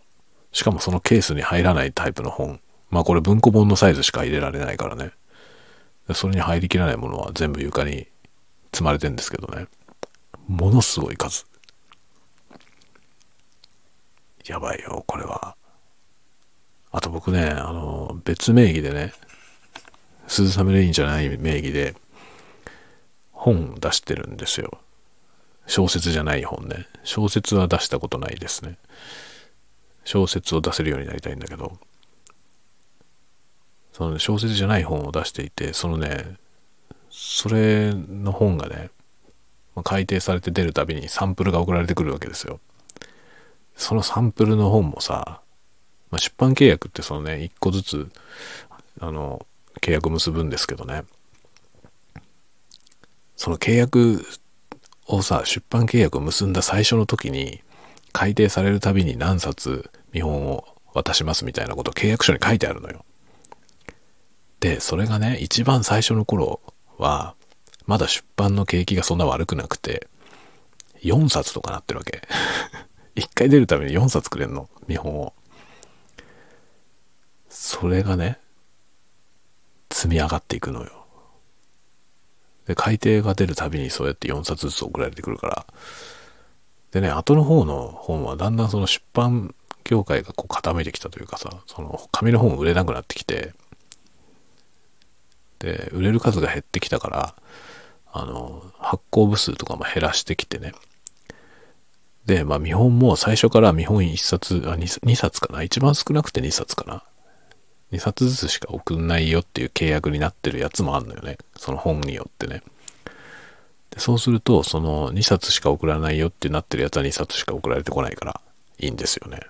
[0.52, 2.60] しかもそのケースに入らないタイプの本。
[2.90, 5.12] まあこれ文庫本のサイズしか入れられないからね。
[6.12, 8.06] それに入りきらないものは全部床に
[8.70, 9.68] 積まれてんですけどね。
[10.46, 11.46] ものすごい数。
[14.48, 15.56] やばいよ、これは。
[16.92, 19.12] あと僕ね、あの、別名義でね、
[20.28, 21.94] 鈴雨レインじゃない名義で、
[23.32, 24.78] 本出してるんですよ。
[25.66, 26.86] 小説じゃない本ね。
[27.04, 28.78] 小説は出したことないですね。
[30.04, 31.78] 小説を出せるようになりたいんだけど、
[33.92, 36.36] その、小説じゃない本を出していて、そのね、
[37.10, 38.90] それの本がね、
[39.84, 42.60] 改訂されて出るたびにサンプルが送られてくるわけですよ。
[43.76, 45.40] そのサンプルの本もさ、
[46.10, 48.10] まあ、出版契約ってそのね、一個ずつ、
[49.00, 49.46] あの、
[49.80, 51.04] 契約結ぶんですけどね。
[53.36, 54.24] その契約
[55.06, 57.62] をさ、出版契約を結んだ最初の時に、
[58.12, 63.04] 改訂されるたびに何冊見本を渡しますみたいなこと契約書に書いてあるのよ。
[64.60, 66.60] で、それがね、一番最初の頃
[66.96, 67.34] は、
[67.84, 70.08] まだ出版の景気がそんな悪くなくて、
[71.02, 72.22] 4冊とかなってるわけ。
[73.16, 75.32] 1回出るために4冊くれんの、見本を。
[77.48, 78.38] それがね、
[79.90, 81.06] 積み上がっていくのよ。
[82.66, 85.66] で、改訂が出るたびにそうやって4冊ずつ送られてくるから。
[86.90, 93.54] でね、後の方の本はだんだんその出版業界がこう傾いてきたというかさ、その紙の本売れなくなってきて、
[95.58, 97.34] で、売れる数が減ってきたから、
[98.12, 100.72] あの、発行部数とかも減らしてきてね。
[102.26, 105.62] で、まあ見本も最初から見本1冊、あ2、2冊かな？
[105.62, 107.04] 一番少なくて2冊かな
[107.92, 111.38] ?2 冊ずつしか送んないよっていう契約になってるやつもあるのよね。
[111.56, 112.62] その本によってね。
[113.90, 118.40] でそうすると、その2冊しか送らないよってなってるやつは2冊しか送られてこないから
[118.78, 119.40] いいんですよね。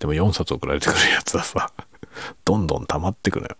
[0.00, 1.70] でも4冊送られてくるやつはさ、
[2.44, 3.56] どんどん溜まってくのよ。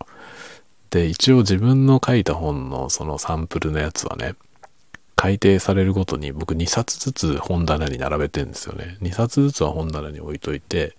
[0.89, 4.35] で、一応自分の書いた本のそのサンプルのやつはね、
[5.23, 8.97] 改訂されるごとに僕2冊ずつ本棚に並べてんですよね。
[9.01, 10.97] 2冊ずつは本棚に置いといて、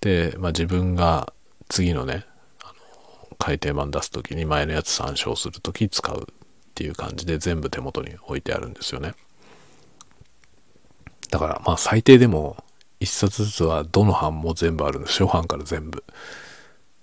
[0.00, 1.30] で、まあ自分が
[1.68, 2.24] 次のね、
[2.64, 6.34] あの改訂版出す時に前のやつ参照する時使うっ
[6.74, 9.12] ていう感じで全部手元に置いてあるんですよね。
[11.30, 12.64] だからまあ最低でも
[13.00, 15.22] 1冊ずつはどの版も全部あるんです。
[15.22, 16.02] 初版から全部。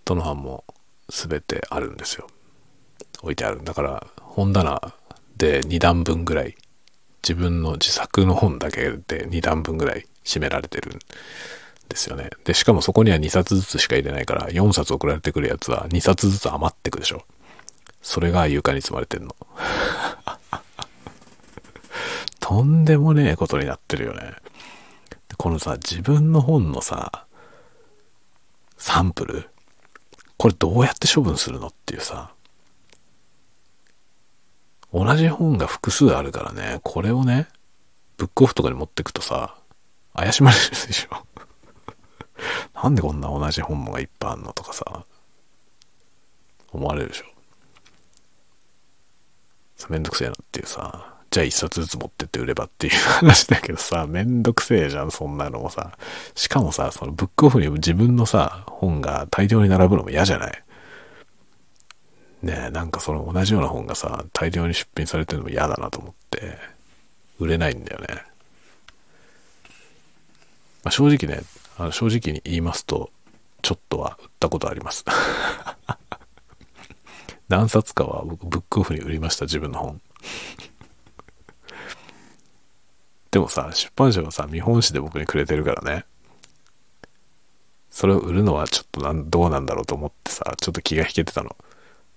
[0.06, 0.63] どの版も
[1.08, 2.26] 全てあるんですよ。
[3.22, 3.63] 置いてある。
[3.63, 4.95] だから、本棚
[5.39, 6.56] で2段分ぐらい、
[7.23, 10.99] 自分の自作の本だけで2段分ぐらい占められてるん
[11.89, 12.30] ですよね。
[12.43, 17.23] で、しかもそこには2冊ずつしか入れないから、4冊送られてくるやつは2冊ずつ余ってくでしょ。
[18.04, 19.36] それが床に積まれてんの。
[22.39, 24.36] とんでもねえことになってるよね。
[25.38, 27.25] このさ、自分の本のさ、
[28.78, 29.49] サンプル
[30.39, 32.32] これどうやって処分するのっていうさ、
[34.93, 37.47] 同じ本が複数あるからね、これをね、
[38.17, 39.56] ブックオフとかに持ってくとさ、
[40.15, 41.25] 怪しまれるでしょ。
[42.84, 45.06] なんでこんな同じ本がいっぱいあんのとかさ、
[46.71, 47.25] 思われるでしょ。
[49.89, 55.97] めんどくせえなっていうさ、じゃあ一冊ずつ持ってって売ればっていう話だけどさ、 めんどくせえじゃん、そんなのもさ。
[56.36, 60.63] しかもさ、そのブックオフに自分のさ、本が大量に並ぶのも嫌じゃない？
[62.41, 66.58] ね、なんかその同じような本がさ、大量に出品されてるのも嫌だなと思って、
[67.39, 68.08] 売れないんだよね。
[70.84, 71.43] まあ、正直ね、
[71.78, 73.12] あの正直に言いますと、
[73.62, 75.04] ちょっとは売ったことあります。
[77.49, 80.02] 何冊かは僕ブックオフに売りました、自分の本。
[83.32, 86.06] でもさ、出版社がさ、見本紙で僕にくれてるからね。
[87.89, 91.56] それを売るのはちょっとなんどうなんだろうと思ってさ、ちょっと気が引けてたの。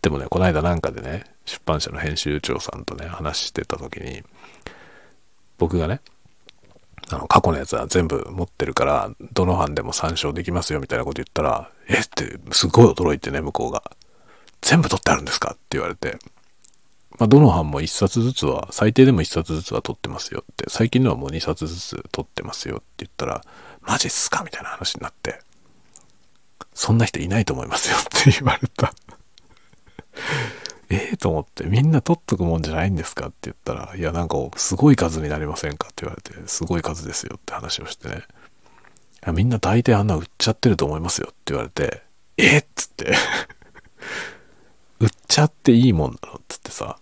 [0.03, 4.23] でもね、この間なんかでね、出版社の編集長さんとね、話してた時に、
[5.59, 6.01] 僕がね、
[7.11, 13.83] あの、過去のやつは全部持ってるから、どの版でも参照できますよみたいなこと言ったら、えって、すごい驚いてね、向こうが。
[14.61, 15.53] 全部取ってあるんですか？
[15.53, 16.19] って言われて、
[17.19, 20.45] まあ、どの班も1冊ずつは、最低でも1冊ずつは取ってますよ。
[20.51, 22.77] って、最近のはもう2冊ずつ取ってますよ。
[22.77, 23.45] って言ったら、
[23.83, 24.43] マジっすか？
[24.45, 25.41] みたいな話になって、
[26.75, 27.97] そんな人いないと思いますよ。
[27.99, 28.95] って言われた。
[30.91, 33.29] ええと思って、みんな取っとくもんじゃないんですか？
[33.29, 35.89] って言ったら、いや、なんか、すごい数になりませんか？
[35.91, 38.23] って言われて、すごい数ですよって話をしてね。
[39.33, 42.03] みんな大体あんな売っちゃってると思いますよって言われて、
[42.37, 43.15] えっつって。
[44.99, 46.99] 売っちゃっていいもんだろっつってさ、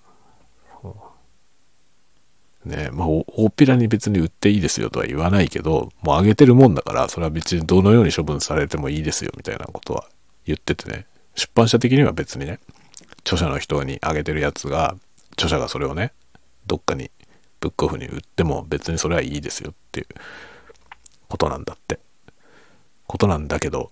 [2.64, 10.04] ね、まあ、大っぴらに別に売っていいですよとは言わないけど、もうあげてるもんだから、それは別にどのように処分されてもいいですよみたいなことは
[10.44, 12.60] 言っててね、出版社的には別にね、
[13.24, 14.96] 著者の人にあげてるやつが、
[15.32, 16.12] 著者がそれをね、
[16.66, 17.10] どっかに
[17.60, 20.06] ブックオフに売っても別にそれはいいですよっていう
[21.28, 21.98] ことなんだって。
[23.06, 23.90] ことなんだけど、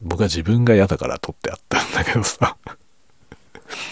[0.00, 2.56] 僕は自分が嫌だから取ってあったんだけどさ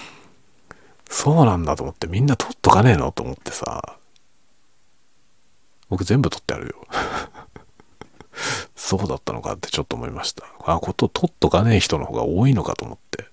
[1.08, 3.98] そうなんだと思ってみんな取っとかねえのと思ってさ、
[5.90, 6.86] 僕全部取ってあるよ。
[8.74, 10.46] そうだったのかってちょっと思いました。
[10.64, 13.31] あ、こと取っとかねえ人の方が多いのかと思って。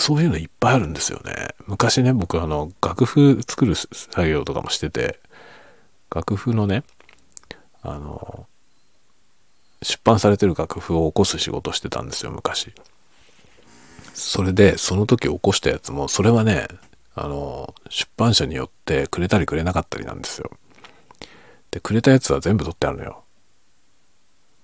[0.00, 1.48] そういうのいっぱいあるんですよね。
[1.66, 5.20] 昔ね、僕あの、楽譜作る作業とかもしてて、
[6.14, 6.84] 楽譜のね、
[7.82, 8.46] あの、
[9.82, 12.72] 出版されてる楽譜を起こす仕事してたんですよ、昔。
[14.14, 16.68] それで、その時起こしたやつも、それはね、
[17.14, 20.50] あの、出版社によってくれたりくれなかったりなんですよ。
[21.70, 23.23] で、くれたやつは全部取ってあるのよ。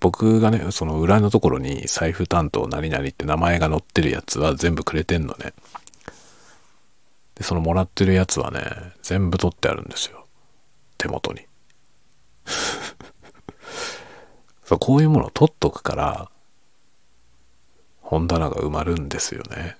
[0.01, 5.53] 僕がね、その裏のところに財布担当何々って名前が載ってるやつは全部くれてんのね。
[7.35, 8.61] で、そのもらってるやつはね、
[9.03, 10.25] 全部取ってあるんですよ。
[10.97, 11.41] 手元に。
[14.65, 16.31] そうこういうものを取っとくから、
[18.01, 19.77] 本棚が埋まるんですよね。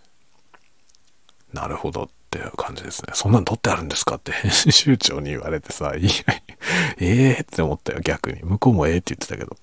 [1.52, 3.14] なるほどっていう感じですね。
[3.16, 6.10] そんなん取ってあるんですかって編集長に言われてさ、いや、
[7.00, 8.44] ええって思ったよ、逆に。
[8.44, 9.58] 向こうもええって言ってたけど。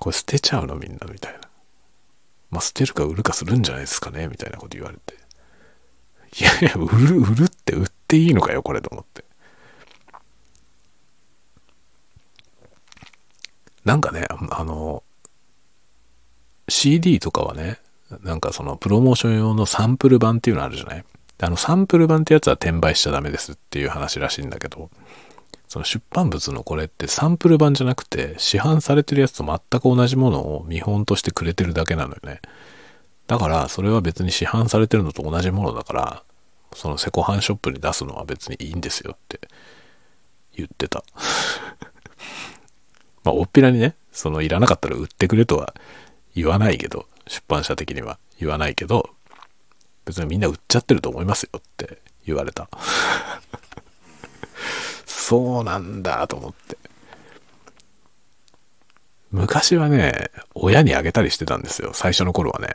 [0.00, 1.40] これ捨てちゃうのみんなみたいな。
[2.50, 5.14] まあ、捨てるか売るかするんじゃないですかねみたいなこと言われて。
[6.40, 9.24] いやいや、売る、売るって売っていいのかよ、これと思って。
[13.84, 15.04] なんかね、あの、
[16.68, 17.78] CD とかはね、
[18.22, 21.04] なんかそのプロモーション用のサンプル版っていうのあるじゃない？
[21.40, 24.90] あのサンプル版ってやつは転売しちゃダメですっていう話らしいんだけど、
[25.70, 32.40] その出版物のこれってサンプル版じゃなくて市販されてるやつと全く同じものを見本としてくれてるだけなのよね。
[33.28, 36.24] だからそれは別に市販されてるのと同じものだから、
[36.74, 39.40] そのセコハンショップに出すのは別にいいんですよって
[40.56, 41.04] 言ってた。
[43.22, 45.72] まあ、おっぴらにね、そのいらなかったら売ってくれとは
[46.34, 49.10] 言わないけど、出版社的には言わないけど、
[50.04, 52.68] 別にみんな売っちゃってると思いますよって言われた。
[55.30, 56.76] そうなんだと思って。
[59.30, 61.92] 昔はね、親にあげたりしてたんですよ。
[61.94, 62.70] 最初の頃はね、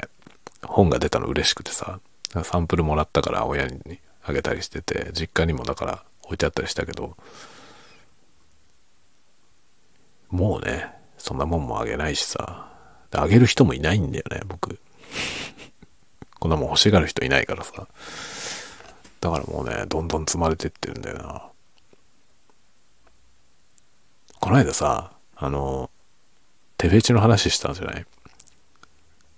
[0.63, 2.00] 本が出たの嬉しくてさ、
[2.46, 7.18] サンプルもらったから親にあげたりしてて、実家にもだから置いてあったりしたけど、
[10.30, 12.72] もうね、そんなもんもあげないしさ、
[13.12, 14.80] あげる人もいないんだよね、僕。
[16.39, 17.86] こんなもん欲しがる人いないからさ。
[19.20, 21.55] だからもうね、どんどん積まれてってるんだよな。
[24.46, 25.90] この間さ、あの、
[26.78, 28.06] テフェチの話したんじゃない？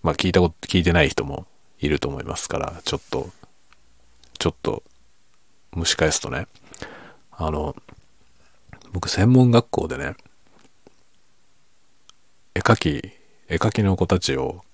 [0.04, 1.48] まあ聞いたこと、聞いてない人も
[1.80, 3.30] いると思いますから、ちょっと、
[4.38, 4.84] ちょっと
[5.74, 6.48] 蒸し返すとね、
[7.32, 7.74] あの、
[8.91, 10.17] 僕専門学校でね、
[12.54, 13.13] 絵描き、
[13.48, 14.65] 絵描きの子たちを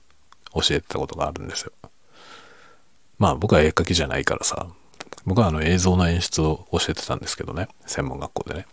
[0.56, 1.72] 教えてたことがあるんですよ。
[3.20, 4.66] まあ僕は絵描きじゃないからさ、
[5.28, 8.66] 僕はあの映像の演出を教えてたんですけどね、専門学校でね。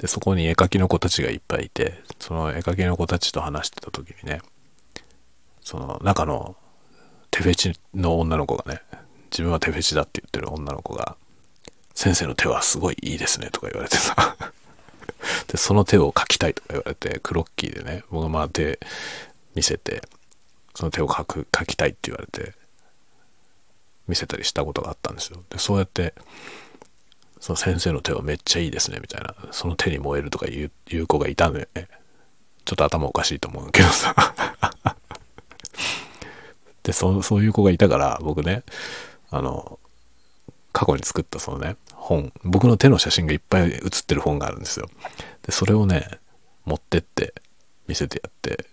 [0.00, 4.40] で、そこに絵描きの子たちがいっぱいいて、その絵描きの子たちと話してた時にね、
[5.60, 6.56] その中の
[7.30, 8.80] 手フェチの女の子がね、
[9.30, 11.16] 自分は手フェチだって言ってる女の子が、
[11.94, 14.36] 先生の手はすごいいいですねとか言われてさ
[15.48, 18.80] で、その手を描きたいとか言われて、クロッキーでね、僕がまあ手
[19.54, 20.02] 見せて、
[20.74, 22.54] その手を描く、描きたいって言われて、
[24.08, 25.44] 見せたりしたことがあったんですよ。
[25.50, 26.14] で、そうやって、
[27.40, 30.70] その先生の手はめっちゃいいですね、みたいな、その手に燃えるとか言
[31.02, 31.88] う子がいたのよね。
[32.64, 34.14] ちょっと頭おかしいと思うけどさ。
[36.82, 38.62] で、そそういう子がいたから、僕ね、
[39.30, 39.78] あの、
[40.72, 44.88] 過去に作ったそのね、本、僕の手の写真がいっぱい写ってる本があるんですよ。
[45.42, 46.20] で、それをね、
[46.64, 47.34] 持ってって
[47.88, 48.66] 見せてやって、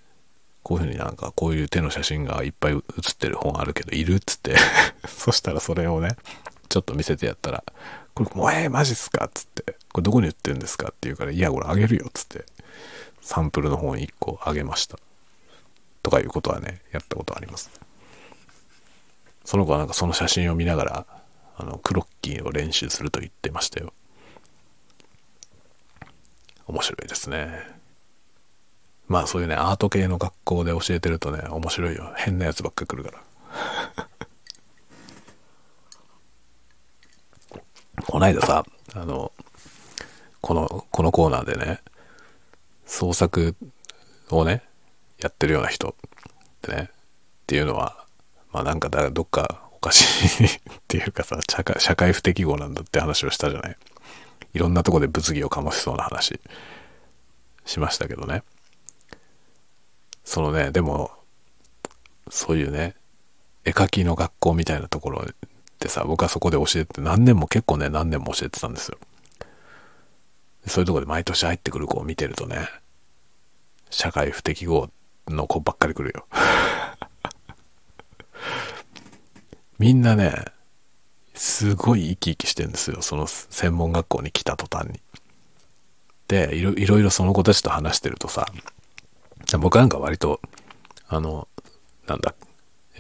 [0.62, 4.56] こういうふうになんかこういう手の写真がいっぱい写ってる本あるけどいるっつって
[5.08, 6.18] そしたらそれをね、
[6.68, 7.64] ちょっと見せてやったら、
[8.18, 9.26] これ、もうえー、マジっすか？
[9.26, 10.88] っつって、これどこに売ってるんですか？
[10.88, 12.46] って言うから、いや、これあげるよっつって、
[13.22, 14.98] サンプルの本1個あげました。
[16.04, 17.70] とかいうことはね、やったことあります。
[19.46, 21.06] その子はなんかその写真を見ながら、
[21.58, 23.94] あの、クロッキーを練習すると言ってましたよ。
[26.68, 27.78] 面白いですね。
[29.08, 32.14] まあそういうね、アート系の学校で教えてるとね、面白いよ。
[32.18, 34.08] 変なやつばっか来るから。
[38.06, 39.32] こないださ、あの、
[40.42, 41.82] この、このコーナーでね、
[42.86, 43.56] 創作
[44.30, 44.64] をね、
[45.20, 45.94] やってるような人っ
[46.62, 46.96] てね、っ
[47.48, 48.06] ていうのは、
[48.52, 50.52] まあなんかだどっかおかしい っ
[50.88, 53.78] ていうかさ社会、社会不適合なんだって話をしたじゃない。
[54.54, 56.40] いろんなとこで物議を醸しそうな話
[57.66, 58.44] しましたけどね。
[60.24, 61.12] そのね、でも、
[62.30, 62.96] そういうね、
[63.66, 65.26] 絵描きの学校みたいなところ
[65.80, 68.98] でさ、僕はそこで教えて、何年も結構ね、何年も教えてたんですよ。
[70.66, 72.68] そういうとこで毎年入ってくる子を見てるとね、
[73.90, 74.90] 社会不適合
[75.28, 76.26] の子ばっかり来るよ。
[79.80, 80.46] みんなね、
[81.36, 83.02] すごい生き生きしてるんですよ。
[83.02, 85.00] その専門学校に来た途端に。
[86.28, 88.48] で、いろいろいろその子たちと話してるとさ、
[89.60, 90.42] 僕なんか割と、
[91.08, 91.48] あの、
[92.08, 92.34] なんだ、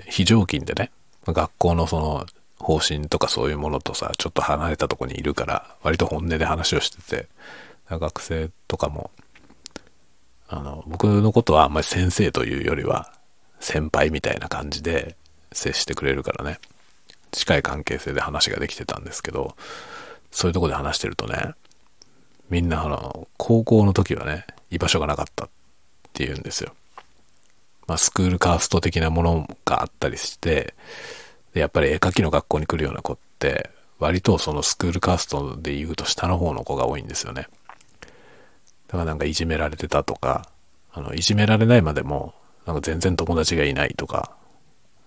[0.05, 0.91] 非常勤でね、
[1.25, 2.25] 学校のその
[2.59, 7.27] 方針とかそういうものとさ、ちょっと離れたとこにいるから、割と本音で話をしてて、
[7.89, 9.11] 学生とかも、
[10.49, 13.13] あの、僕のことはあんまり先生というよりは、
[13.59, 15.15] 先輩みたいな感じで
[15.51, 16.59] 接してくれるからね、
[17.31, 19.55] 近い関係性で話ができてたんですけど、
[20.31, 21.53] そういうとこで話してるとね、
[22.49, 25.49] みんなあの、高校の時はね、居場所がなかったっ
[26.13, 26.73] ていうんですよ。
[27.87, 30.73] まあ、スクールカースト的なものがあったりして、
[31.57, 37.47] で、やっぱり絵描きの学校に来るような子って、割とそのスクールカーストで言うと下の方の子が多いんですよね。
[38.87, 40.51] だからなんかいじめられてたとか、
[40.93, 42.35] あの、いじめられないまでも、
[42.67, 44.37] なんか全然友達がいないとか、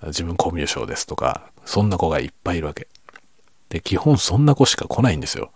[0.06, 2.88] 自分コミュ障ですとか、そんな子がいっぱいいるわけ。
[3.68, 5.52] で、基本そんな子しか来ないんですよ。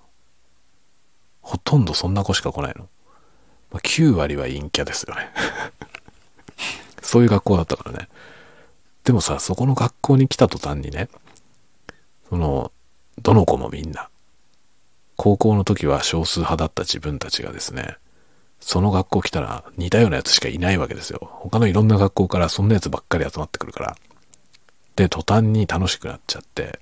[1.41, 2.89] ほとんどそんな子しか来ないの。
[3.73, 5.29] まあ、9割は陰キャですよね
[7.03, 8.09] そういう学校だったからね。
[9.05, 11.09] でもさ、そこの学校に来た途端にね、
[12.29, 12.73] その、
[13.23, 14.09] どの子もみんな、
[15.17, 17.97] 高校の時は少数派だった自分たちがですね、
[18.61, 21.21] その学校来たら似たようなやつしかいないわけですよ。
[21.21, 23.97] 他のいろんな学校からそんなやつばっかり集まってくるから。
[24.97, 26.81] で、途端に楽しくなっちゃって、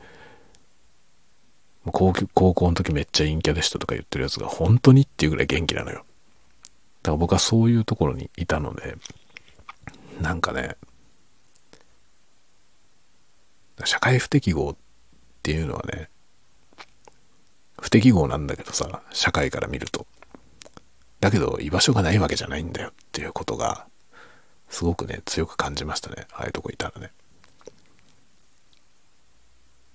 [1.84, 6.04] 高高校の時めっちゃ陰キャでしたとか言ってるやつが本当にっていうぐらい元気なのよ。
[7.02, 8.96] だから僕はそういうところにいたので、
[10.20, 10.76] なんかね、
[13.84, 14.76] 社会不適合っ
[15.42, 16.08] ていうのはね、
[17.80, 20.06] 不適合なんだけどさ、社会から見ると。
[21.20, 23.86] だけど居場所がないわけじゃないんだよっていうことが、
[24.68, 26.26] すごくね、強く感じましたね。
[26.32, 27.10] ああいうとこいたらね。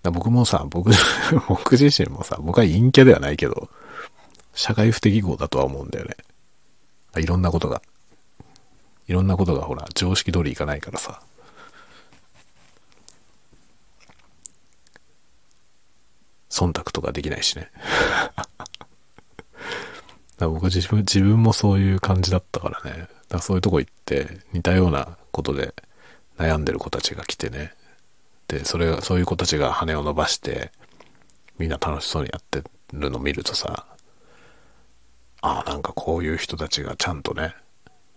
[0.04, 0.92] だ僕もさ、僕、
[1.50, 3.70] 僕自身もさ、僕は陰キャではないけど、
[4.54, 6.16] 社会不適合だとは思うんだよね。
[7.18, 7.82] いろんなことが。
[9.08, 11.22] いろんなことがほら、常識通りいかないからさ。
[16.50, 17.72] 忖度とかできないしね。
[20.38, 22.92] だ僕は自分、自分もそういう感じだったからね。
[23.02, 25.74] だからそういうとこ行って似たようなことで
[26.38, 27.74] 悩んでる子たちが来てね。
[28.48, 30.72] で、それが、そういう子たちが羽を伸ばして
[31.58, 33.86] みんな楽しそうにやってるの見るとさ、
[35.42, 37.56] ああ、なんかこういう人たちがちゃんとね、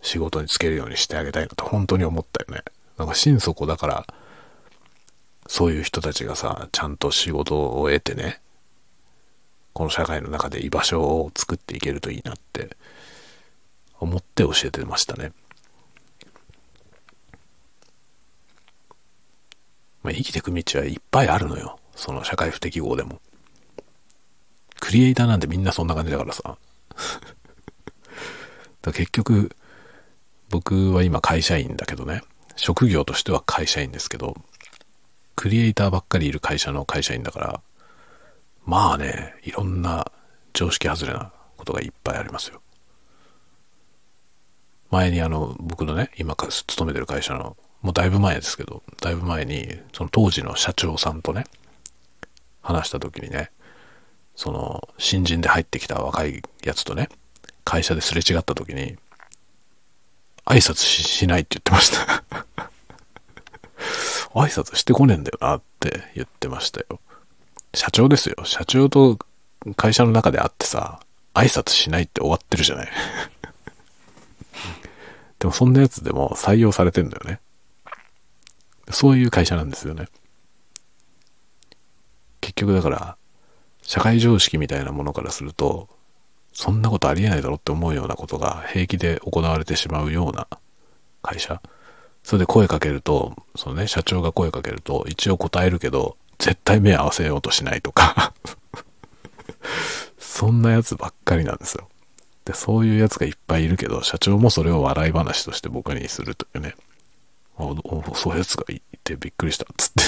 [0.03, 2.63] 仕事に就けるようにしてあげたいなと本当に思ったよね。
[2.99, 4.07] なんか心底だから、
[5.51, 8.41] そういう人たちがさ、ちゃんと仕事を得てね、
[9.73, 12.77] この社会の中で居場所を作っていけるといいなって
[13.99, 15.33] 思って教えてましたね。
[20.05, 21.81] まあ、生きていく道はいっぱいあるのよ。
[21.97, 23.21] その社会不適合でも。
[24.79, 26.59] クリエイターなんてみんなそんな感じだからさ。
[28.83, 29.51] だ結局、
[30.49, 32.23] 僕は今会社員だけどね。
[32.55, 34.37] 職業としては会社員ですけど、
[35.41, 37.61] クリエイターばっかりいる会社の会社員だから、
[38.67, 40.13] まあね、いろんな
[40.53, 42.61] 常識外れなことがいっぱいありますよ。
[44.91, 51.45] 前にあの、僕のね、今から勤めてる会社の、もうだいぶ前ですけど、だいぶ前に、その当時の社長さんとね、
[52.61, 53.51] 話した時にね、
[54.37, 57.09] その、新人で入ってきた若いやつとね、
[57.65, 58.99] 会社ですれ違った時に、
[60.45, 61.91] 挨拶しないって言ってまし
[62.57, 62.70] た
[64.35, 67.01] 挨拶してこねえんだよなって言ってましたよ。
[67.75, 68.37] 社長ですよ。
[68.45, 69.19] 社長と
[69.77, 71.01] 会社の中で会ってさ、
[71.35, 72.89] 挨拶しないって終わってるじゃない。
[75.39, 77.41] でもそんなやつでも採用されてんだよね。
[78.91, 80.09] そういう会社なんですよね。
[82.41, 83.17] 結局だから、
[83.83, 85.89] 社会常識みたいなものからすると、
[86.53, 90.49] そんなことありえないだろって思うようなことが平気で行われてしまうような
[91.23, 91.63] 会社。
[92.23, 98.33] それで声かけると、そのね、社長が声かけると、一応答えるけど、絶対目合わせようとしないとか
[100.19, 101.89] そんなやつばっかりなんですよ。
[102.47, 106.75] で、そういうやつがいっぱいいるけど、社長もそれを笑い話として僕にするというね。
[107.59, 110.03] おおそういうやつがいてびっくりしたっつって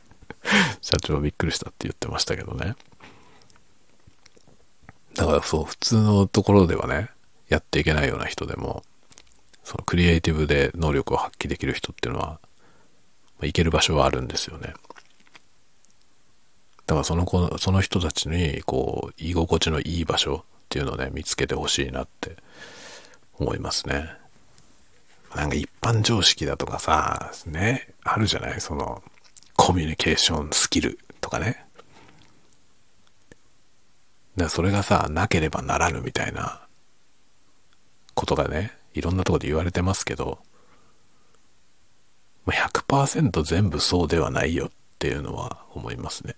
[0.82, 2.74] 社長びっくりしたって言ってましたけどね。
[5.14, 7.10] だからそう、普通のところではね、
[7.48, 8.82] やっていけないような人でも、
[9.64, 12.38] そのクリエイティブで能力を発揮できる人っていうのは、ま
[13.42, 14.74] あ、行ける場所はあるんですよね。
[16.86, 22.36] だからその子、その人たちに、こう、居心地のいい場所、っていうのをね、見つけてほしいなって
[23.38, 24.10] 思いますね。
[25.36, 28.60] なんか一般常識だとかさ、ね、あるじゃない？
[28.60, 29.02] その、
[29.56, 31.64] コミュニケーションスキルとかね。
[34.36, 36.66] だそれがさ、なければならぬみたいな
[38.14, 40.38] ことがね、いろんなとこで言われてますけど、
[42.46, 46.36] 100%全部そうではないよっていうのは思いますね。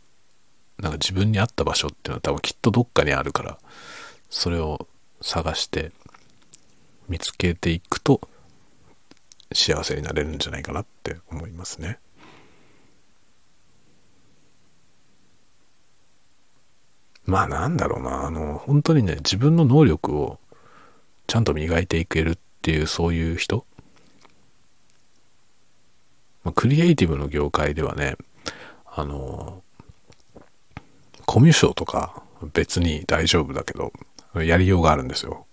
[0.78, 3.58] なんか自分に合った場所っていうのは多分きっとどっかにあるから、
[4.30, 4.88] それを
[5.20, 5.92] 探して
[7.08, 8.28] 見つけていくと
[9.52, 11.98] 幸せになれるんじゃないかなって思いますね。
[17.24, 20.38] まあなんだろうな、あの、本当にね、自分の能力を
[21.26, 23.64] ちゃんと磨いていけるっていうそういう人？
[26.42, 28.16] まクリエイティブの業界ではね、
[28.84, 29.62] あの、
[31.26, 33.92] コミュ障とか別に大丈夫だけど、
[34.34, 35.46] やりようがあるんですよ。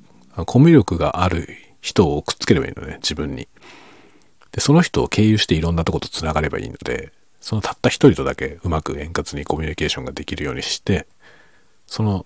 [0.47, 1.47] コミュ力がある
[1.81, 3.47] 人をくっつければいいのね、自分に。
[4.51, 11.05] で、その人を経由していろんなとこと繋がればいいので、そのたった一人とだけうまく円滑にコミュニケーションができるようにして、
[11.85, 12.25] その、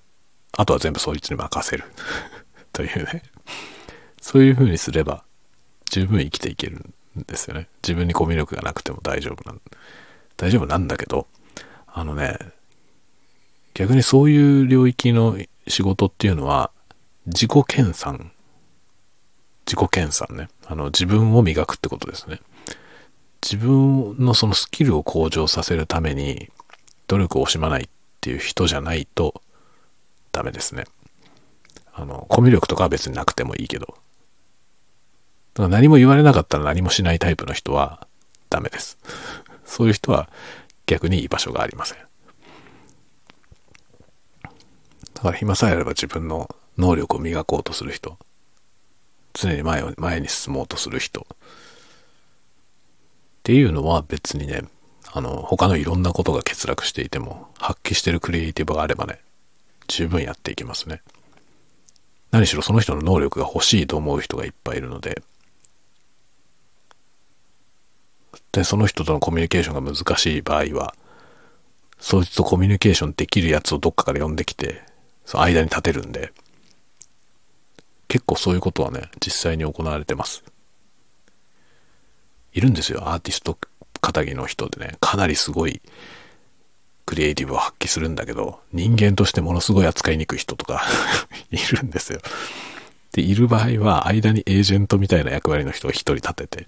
[0.53, 1.83] あとは全部そいつに任せる
[2.71, 3.23] というね。
[4.27, 5.23] そういう風にすれば
[5.89, 6.79] 十分生きていける
[7.17, 7.69] んですよね。
[7.81, 9.61] 自分にコミュ力がなくても大丈夫なん、
[10.35, 11.27] 大丈夫なんだけど、
[11.87, 12.37] あのね、
[13.73, 15.37] 逆にそういう領域の
[15.69, 16.71] 仕事っていうのは、
[17.25, 18.31] 自己研鑽。
[19.65, 20.49] 自己研鑽ね。
[20.65, 22.41] あの、自分を磨くってことですね。
[23.41, 26.49] 自分のそのスキルを向上させるために
[27.07, 29.41] 努力を惜しまないっていう人じゃないと
[30.33, 30.83] ダメですね。
[31.93, 33.97] あの、コミュ力とかは別になくてもいいけど。
[35.57, 38.05] だから何も言われなかったら何もしないタイプの人は
[38.51, 38.99] ダメです。
[39.65, 40.29] そういう人は
[40.85, 41.97] 逆に居場所がありません。
[45.15, 48.19] だから暇さえあれば自分の能力を磨こうとする人。
[49.33, 51.25] 常に前を、前に進もうとする人。
[51.31, 51.35] っ
[53.41, 54.61] ていうのは別にね、
[55.11, 59.19] あの、他のいろんなことが欠落していても、発揮してるクリエイティブがあればね、
[59.87, 61.01] 十分やっていきますね。
[62.29, 65.23] 何しろその人の能力が欲しいと思う人がいっぱいいるので、
[68.51, 70.95] で、その人とのコミュニケーションが難しい場合は、
[71.99, 74.81] そいつとコミュニケーションできるやつをどっかから呼んできて、
[75.25, 76.31] その間に立てるんで、
[78.07, 80.43] 結構そういうことはね、実際に行われてます。
[82.53, 83.57] いるんですよ、アーティスト
[83.99, 85.81] 肩着の人でね、かなりすごい
[87.05, 90.83] クリエイティブを発揮するんだけど、人間としてものすごい扱いにくい人とか
[91.51, 92.19] いるんですよ。
[93.13, 96.65] で、いる場合は、間にエージェントみたいな役割の人を一人立てて、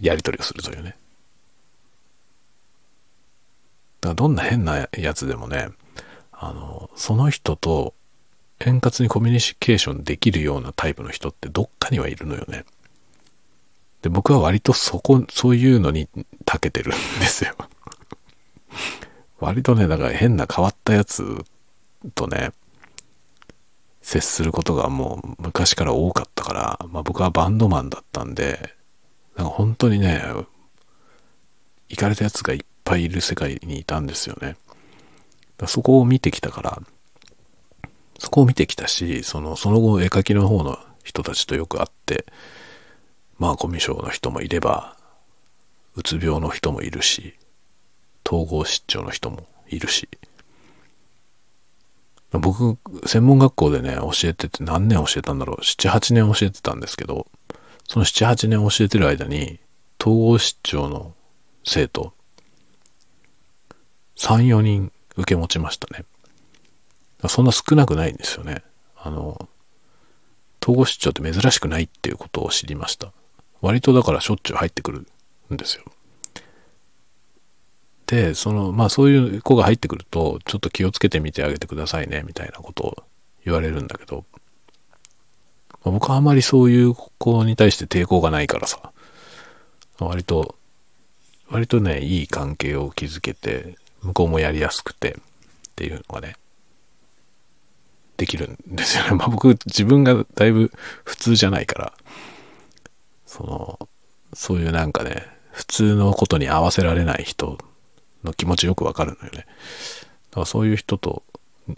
[0.00, 0.96] やり取りをするというね。
[4.00, 5.68] だからどんな変なやつでもね、
[6.32, 7.94] あの、その人と
[8.60, 12.64] 円滑にコミュニケーションできるようなタイプの人ってどっかにはいるのよね。
[14.02, 16.08] で、僕は割とそこ、そういうのに
[16.44, 16.90] 長けてるん
[17.20, 17.54] ですよ。
[19.40, 21.44] 割とね、だから変な変わったやつ
[22.14, 22.52] とね、
[24.00, 28.74] 接することがもう昔から多かったから、まあ僕はバンドマンだったんで、
[29.38, 30.20] なんか本当にね、
[31.88, 34.56] 行かれたやつがいっぱいいる世界にいたんですよね。
[35.66, 36.82] そこを見てきたから、
[38.18, 42.26] そこを見てきたし、その、その後絵描きの方の人たちとよく会って、
[43.38, 44.96] まあコミュ障の人もいれば、
[45.94, 47.34] うつ病の人もいるし、
[48.26, 50.08] 統合失調の人もいるし。
[52.32, 52.76] 僕、
[53.06, 55.60] 専門学校でね、教えてて何年教えたんだろう。
[55.60, 57.28] 7、8年教えてたんですけど、
[57.88, 59.58] その7、8年教えてる間に、
[60.00, 61.14] 統合失調の
[61.64, 62.12] 生徒、
[64.16, 66.04] 3、4人受け持ちましたね。
[67.28, 68.62] そんな少なくないんですよね。
[68.96, 69.48] あの、
[70.62, 73.12] 統合失調って珍しくないっていうことを知りました。
[73.60, 75.06] 割とだからしょっちゅう入ってくる
[75.52, 75.84] んですよ。
[78.06, 83.04] で、その、まあそういう子が入ってくると、ちょっと気をつけてみてあげてくださいね、みたいなことを
[83.44, 84.24] 言われるんだけど、
[85.84, 88.92] まあ、僕はあまりそういう子に対して抵抗がないからさ、
[89.98, 90.56] 割と、
[91.50, 95.14] 割とね、いい関係を築けて、向こうもやりやすくて、っ
[95.76, 96.36] ていうのがね、
[98.16, 99.10] できるんですよね。
[99.16, 100.70] まあ僕、自分がだいぶ
[101.04, 101.92] 普通じゃないから、
[103.26, 103.88] その、
[104.34, 107.58] そういうなんかね、普通のことに合わせられない人
[108.24, 109.46] の気持ちよくわかるのよね。
[110.30, 111.22] だからそういう人と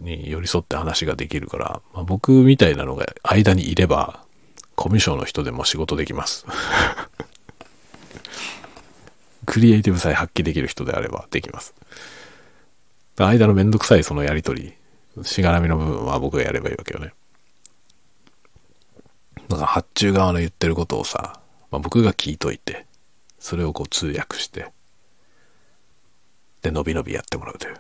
[0.00, 4.24] に寄り添って話ができるから、まあ、僕みたいなのが間にいれば、
[4.76, 6.46] コミュ障の人でも仕事できます。
[9.46, 11.74] クリエイティブさえ発揮できる人であればできます。
[13.16, 14.74] 間のめんどくさいそのやりとり
[15.22, 17.12] しがらみの部分は僕がやればいいわけよね。
[19.48, 22.86] だから発注側の言ってることをさ、まあ、僕が聞いといて、
[23.38, 24.70] それをこう通訳して、
[26.62, 27.74] で、のびのびやってもらうという。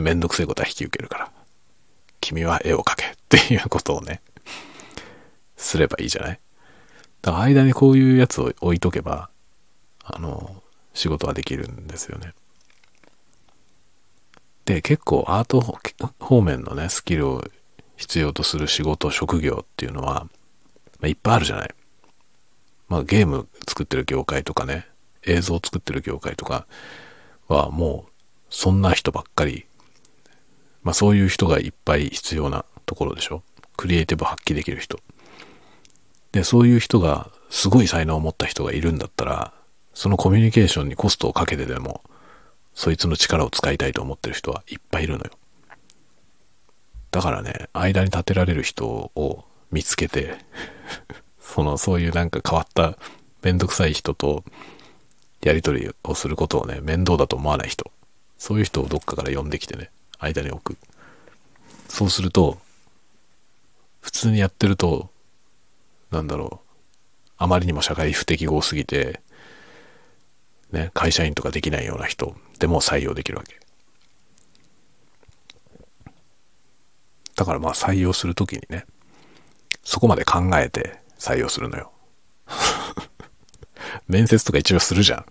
[0.00, 1.32] めんどくせえことは引き受けるから。
[2.20, 4.20] 君は絵を描けっていうことをね、
[5.56, 6.40] すればいいじゃない？
[7.22, 9.30] だから間にこういうやつを置いとけば、
[10.02, 10.62] あの、
[10.94, 12.32] 仕事はできるんですよね。
[14.64, 15.60] で、結構アート
[16.18, 17.44] 方面のね、スキルを
[17.96, 20.26] 必要とする仕事、職業っていうのは、
[20.98, 21.74] まあ、いっぱいあるじゃない？
[22.88, 24.86] まあゲーム作ってる業界とかね、
[25.24, 26.66] 映像作ってる業界とか
[27.48, 28.12] はもう
[28.50, 29.66] そんな人ばっかり、
[30.86, 33.42] まあそういう人がいっぱい必要なところでしょ？
[33.76, 35.00] クリエイティブ発揮できる人。
[36.30, 39.52] で、そういう人が、すごい才能を持った人がいるんだったら、
[39.94, 42.04] そのコミュニケーションにコストをかけてでも、
[42.72, 45.32] そいつの力を使いたいと思ってる人はいっぱいいるのよ。
[47.10, 50.36] だからね、間に立てられる人を見つけて
[51.40, 52.96] その、そういうなんか変わった
[53.42, 54.44] めんどくさい人と
[55.42, 57.90] やりとりをすることをね、面倒だと思わない人。
[58.38, 60.78] そういう人をどっかから呼んできてね、間に置く。
[61.88, 62.58] そうすると、
[64.00, 65.10] 普通にやってると、
[66.10, 66.68] なんだろう、
[67.38, 69.20] あまりにも社会不適合すぎて、
[70.72, 73.58] ね、会社員とかできないような人でも採用できるわけ。
[77.36, 78.86] だからまあ採用するときにね、
[79.82, 81.92] そこまで考えて採用するのよ。
[84.08, 85.26] 面接とか一応するじゃん。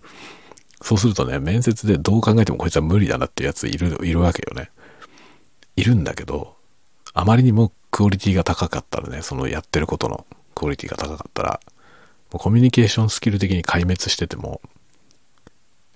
[0.86, 4.70] そうするとね、面接でどう考えてもこいつは無理だなっていうやついる、いるわけよね。
[5.74, 6.54] いるんだけど、
[7.12, 11.60] あまりにもクオリティが高かったらね、そのやってることのクオリティが高かったら、
[12.30, 14.60] もうコミュニケーションスキル的に壊滅してても、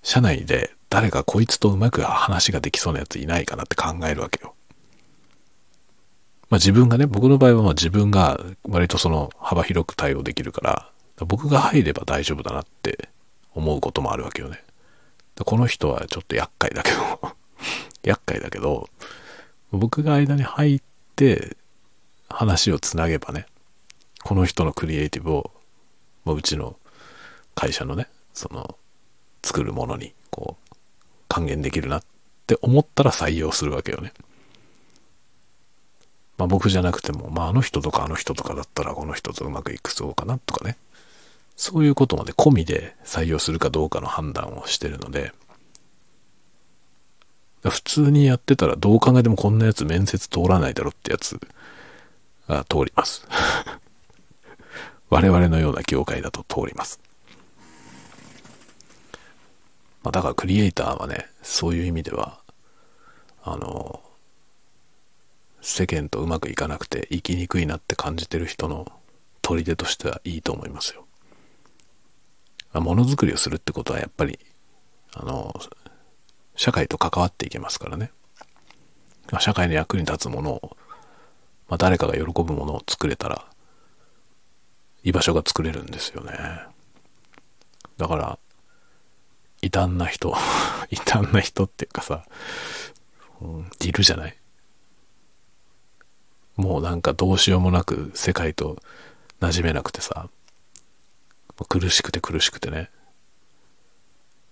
[0.02, 4.56] 社内で誰かこいつとうまく話ができそうなやついないかなって考えるわけよ。
[6.48, 10.90] まあ自分がね、僕の場合はまあ自分が割とその幅広く対応できるから、
[11.28, 13.08] 僕が入れば大丈夫だなって
[13.54, 14.64] 思うこともあるわけよね。
[15.44, 17.36] この人はちょっと厄介だけど
[18.02, 18.88] 厄介だけど、
[19.72, 20.82] 僕が間に入っ
[21.16, 21.56] て
[22.28, 23.46] 話をつなげばね、
[24.22, 25.50] この人のクリエイティブを、
[26.24, 26.76] まあ、うちの
[27.54, 28.76] 会社のね、その
[29.42, 30.76] 作るものにこう
[31.28, 32.02] 還元できるなっ
[32.46, 34.12] て思ったら採用するわけよね。
[36.36, 40.76] まあ僕じゃなくても、まああの人とかあの人とかだったらこの人とうまくいくそうかなとかね。
[41.60, 45.34] そういうことまで込みで採用するかどうかの判断をしてるので、
[47.62, 51.38] 普通にやってたらどう考えてもこんなやつ面接通らないだろってやつ
[52.48, 53.26] が通ります。
[55.10, 56.98] 我々のような業界だと通ります。
[60.02, 62.40] まあだからクリエイターはね、そういう意味では、
[63.42, 64.02] あの、
[65.60, 68.90] 世間とうまくいかなくて生きにくいなって感じてる人の
[69.42, 71.04] 砦としてはいいと思いますよ。
[72.74, 74.38] ものづくりをするってことはやっぱり、
[75.14, 75.52] あの、
[76.54, 78.12] 社会と関わっていけますからね。
[79.40, 80.76] 社会の役に立つものを、
[81.68, 83.44] まあ、誰かが喜ぶものを作れたら、
[85.02, 86.32] 居場所が作れるんですよね。
[87.96, 88.38] だから、
[89.62, 90.36] 異端な人、
[90.90, 92.24] 異端な人っていうかさ、
[93.40, 94.36] うん、いるじゃない
[96.56, 98.76] もうなんかどうしようもなく世界と
[99.40, 100.28] 馴染めなくてさ、
[101.66, 102.90] 苦しくて苦しくてね、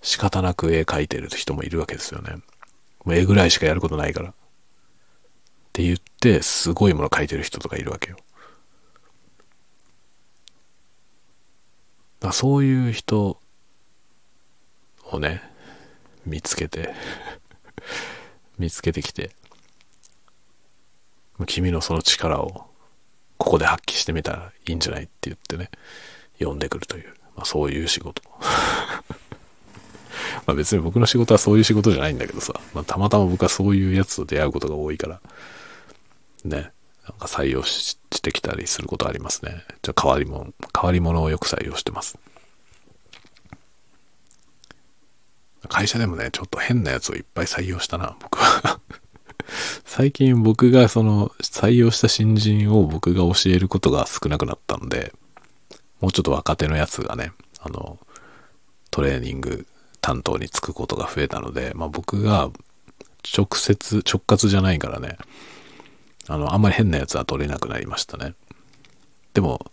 [0.02, 2.36] 仕方なく絵描いてる人もいるわけですよね。
[3.04, 4.30] もう絵ぐらいしかやることないから。
[4.30, 4.34] っ
[5.72, 8.16] て言って、すごいもの描いてる人とかいるわけよ。
[12.20, 13.40] だそういう人
[15.04, 15.42] をね、
[16.26, 16.94] 見つけて
[18.59, 19.30] 見つけてきて、
[21.46, 22.68] 君のその力を
[23.38, 25.70] ここで発揮してみたらいいんじゃないって言ってね、
[26.39, 28.22] 呼んでくるという、まあ、そういう仕事。
[30.47, 35.20] まあ別に僕の仕事はそういう仕事じゃないんだけどさ、まあ、たまたま僕はそういうやつと出会うことが多いから、
[36.45, 36.72] ね、
[37.09, 39.64] なんか採用してきたりすることありますね。
[39.82, 42.18] じゃあ変わり者、変わり者をよく採用してます。
[45.68, 48.80] 会社でもね、ちょっと変なやつをいっぱい採用したな、僕は
[49.84, 55.12] 最近僕がその採用した新人を僕が教えることが少なくなったんで、
[56.01, 57.99] もうちょっと若手のやつがね、あの、
[58.90, 59.66] トレーニング
[60.01, 62.51] 担当に就くことが増えたので、まあ僕が
[63.36, 65.18] 直接、直轄じゃないからね、
[66.28, 68.34] あの、あんまり変なやつは取れなくなりましたね。
[69.34, 69.70] でも、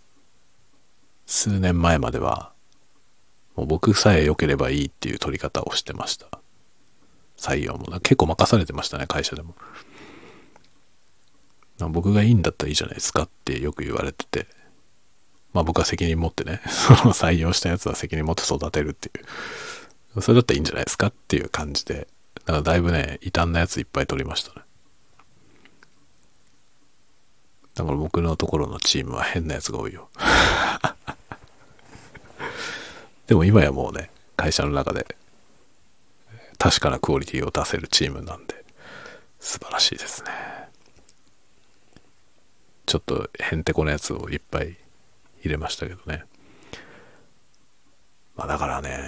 [1.26, 2.52] 数年前までは、
[3.56, 6.28] もう僕さえ良ければいいっていう取り方をしてました。
[7.38, 8.00] 採用も。
[8.00, 9.56] 結構任されてましたね、会社でも。
[11.78, 14.48] 僕がいいんだったらいいじゃないですかってよく言われてて、
[15.56, 19.12] まあ僕は責任持ってね、 その採用したやつは責任持って育てるってい
[20.18, 22.10] う、それだったらいいんじゃないですかっていう感じで、
[22.44, 24.66] だからだいぶね、異端なやついっぱい取りましたね。
[27.74, 30.10] だから僕のところのチームは変なやつが多いよ。
[33.28, 35.16] でも今やもうね、会社の中で
[36.60, 38.66] 確かなクオリティを出せるチームなんで、
[39.40, 40.32] 素晴らしいですね。
[42.86, 44.78] ちょっとへんてこなやつをいっぱい
[45.46, 46.24] 入れましたけどね。
[48.36, 49.08] まあだからね、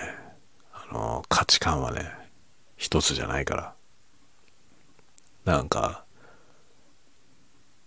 [0.72, 2.12] あの、価値観はね、
[2.78, 3.74] 一つじゃないから。
[5.46, 6.04] なんか、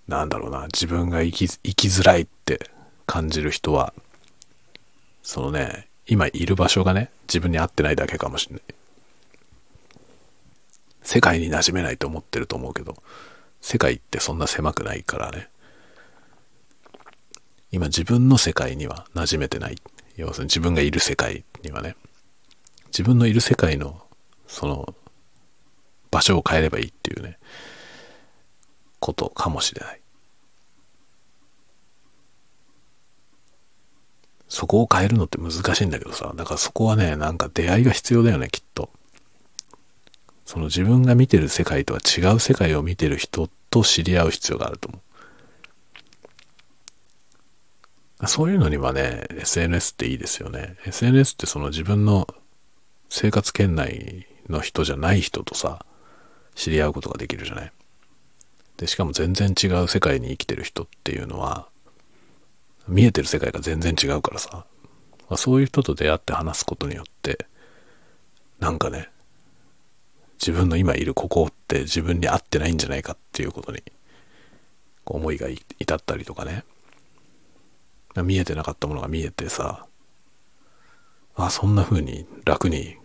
[0.09, 2.71] なんだろうな、自分が生き生きづらいって
[3.07, 3.95] 感じる人は、
[5.23, 8.63] そのね、今いる場所がね、自分に合ってないだけかもしれない。
[11.03, 12.97] 世界に馴染めないと思ってると思うけど、
[13.61, 15.49] 世界ってそんな狭くないからね。
[17.73, 19.77] 今自分の世界には馴染めてない。
[20.17, 21.97] 要するに自分がいる世界にはね。
[22.87, 24.03] 自分のいる世界の
[24.47, 24.95] その
[26.11, 27.39] 場所を変えればいいっていうね、
[28.99, 30.01] ことかもしれない。
[34.49, 38.91] そこを変えるのって難しいんだけどさ、だからそこはね、なんか出会いが必要だよね、きっと。
[40.45, 45.01] その自分が見てる世界とは違う世界を見てる人と知り合う必要があると思う。
[48.27, 50.77] そういうのにはね、SNS っていいですよね。
[50.87, 52.29] SNS ってその自分の
[53.09, 55.85] 生活圏内の人じゃない人とさ、
[56.55, 57.73] 知り合うことができるじゃない。
[58.77, 61.69] で、しかも全然違う世界に生きてる人っていうのは、
[62.89, 64.67] 見えてる世界が全然違うからさ、
[65.29, 67.47] まあ、そういう人と出会って話すことによって、
[68.59, 69.09] なんかね、
[70.41, 73.83] 自分の今いるここって自分に合ってないんじゃないかっていうことに、
[75.07, 76.65] 思いが至ったりとかね、
[78.17, 79.87] 見えてなかったものが見えてさ、
[81.37, 82.97] あ、そんな風に楽に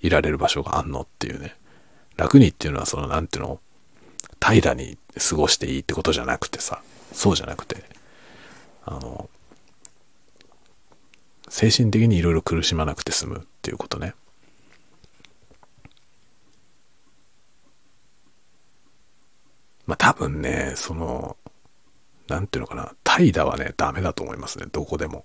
[0.00, 1.56] いられる場所があんのっていうね。
[2.16, 3.60] 楽にっていうのはその、なんていうの、
[4.40, 6.82] 平らに過ごしていいってことじゃなくてさ、
[7.12, 7.84] そうじゃなくて、
[8.84, 9.28] あの、
[11.48, 14.14] 精神的にいろいろ苦しまなくて済むっていうことね。
[19.86, 21.36] まあ多分ね、その、
[22.28, 25.24] なんていうのかな、怠惰はね、ダメだと思いますね、どこでも。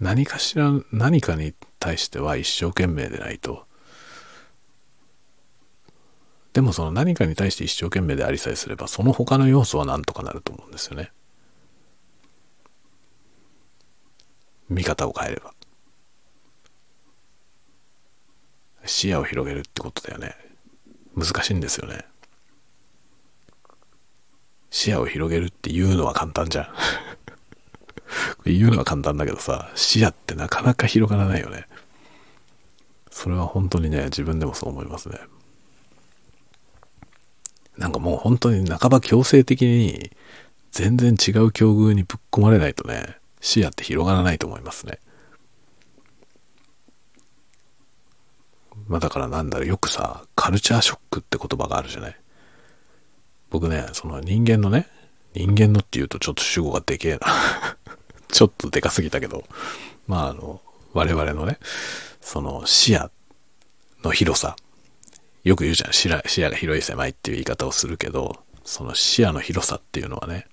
[0.00, 3.64] 何かしら、何かに対しては一生懸命でないと。
[6.52, 11.10] でもその何かに対して一生懸命でありさえすれば、その他の要素は何とかなると思うんですよね。
[14.68, 15.54] 見方を変えれば。
[18.84, 20.36] 視野を広げるってことだよね。
[21.16, 22.04] 難しいんですよね。
[24.70, 26.68] 視野を広げるっていうのは簡単じゃん。
[28.44, 31.66] 言うのは簡単だけどさ、視野ってなかなか広がらないよね。
[33.10, 35.18] それは本当にね、自分でもそう思いますね。
[37.76, 40.10] なんかもう本当に半ば強制的に
[40.72, 44.98] 全然違う境遇にぶっ込まれないとね、視野って広がらないと思いますね。
[48.88, 52.16] まあだからなんだろう、よくさ、カルチャーショックって言葉があるじゃない。
[53.50, 54.88] 僕ね、その人間のね、
[55.34, 57.26] 人間のって言うとちょっと主語がでけえな
[58.30, 59.44] ちょっとでかすぎたけど、
[60.06, 60.60] まああの、
[60.92, 61.58] 我々のね、
[62.20, 63.10] その視野
[64.02, 64.56] の広さ。
[65.44, 65.92] よく言うじゃん。
[65.92, 70.46] 視野視野が広い狭いっていう言い方をするけど、その視野の広さっていうのはね、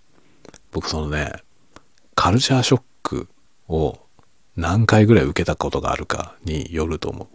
[0.72, 1.34] 僕そのね、
[2.16, 3.28] カルチャーショック
[3.68, 4.00] を
[4.56, 7.28] 何回ぐらい受けたことがあるかによると思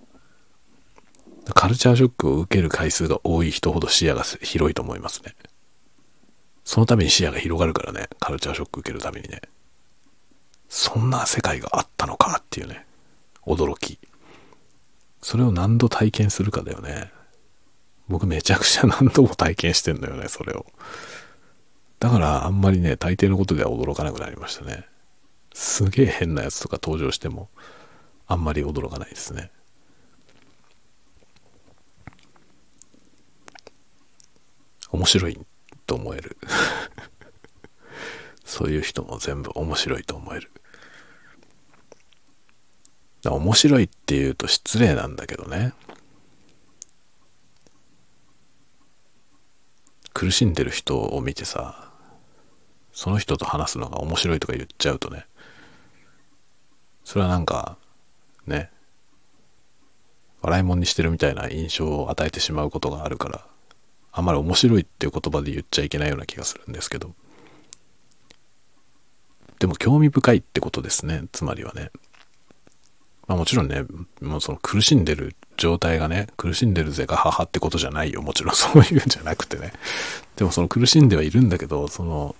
[1.48, 1.52] う。
[1.52, 5.34] カルチャーショックを受ける回数が多い人ほど視野が広いと思いますね。
[6.64, 9.40] そのために視野が広がるからね、カルチャーショック受けるためにね。
[10.68, 12.86] そんな世界があったのかっていうね、
[13.44, 13.98] 驚き。
[15.20, 17.10] それを何度体験するかだよね。
[18.08, 20.66] 僕めちゃくちゃ何度も体験してんのよね、それを。
[21.98, 24.86] だからあんまりね、大抵のことでは驚かなくなりましたね。
[25.52, 27.48] すげえ変なやつとか登場しても、
[28.26, 29.50] あんまり驚かないですね。
[34.90, 35.38] 面白い
[35.90, 36.36] と思える
[38.46, 40.52] そういう人も全部面白いと思える。
[43.24, 45.74] 面白いって言うと失礼なんだけどね。
[50.14, 51.92] 苦しんでる人を見てさ、
[52.92, 55.26] その人と話すのが面白いとか言っちゃうとね、
[57.04, 57.78] それはなんか、
[58.46, 58.70] ね、
[60.40, 63.49] 笑い物にしてるみたいな印象を与えてしまうことがあるから、
[64.12, 67.14] あんまり面白いっていう言葉で言っちゃいけないような気がするんですけど。
[69.58, 71.24] でも興味深いってことですね。
[71.32, 71.90] つまりはね。
[73.28, 73.84] まあもちろんね、
[74.20, 78.22] もうその苦しんでる状態がね、苦しんでるぜが母ってことじゃないよ。
[78.22, 79.72] もちろん そういうんじゃなくてね。
[80.36, 82.34] でもその苦しんではいるんだけど、その、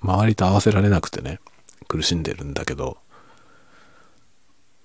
[0.00, 1.40] 周りと合わせられなくてね、
[1.88, 2.98] 苦しんでるんだけど、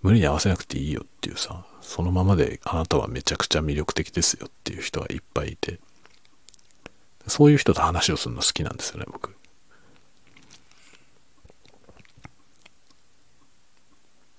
[0.01, 5.79] 無理に合わせなくていいよっていうさ、そのままであなたはめちゃくちゃ魅力的ですよっていう人がいっぱいいて、
[7.27, 9.35] そういう人と話をするの好きなんですよね、僕。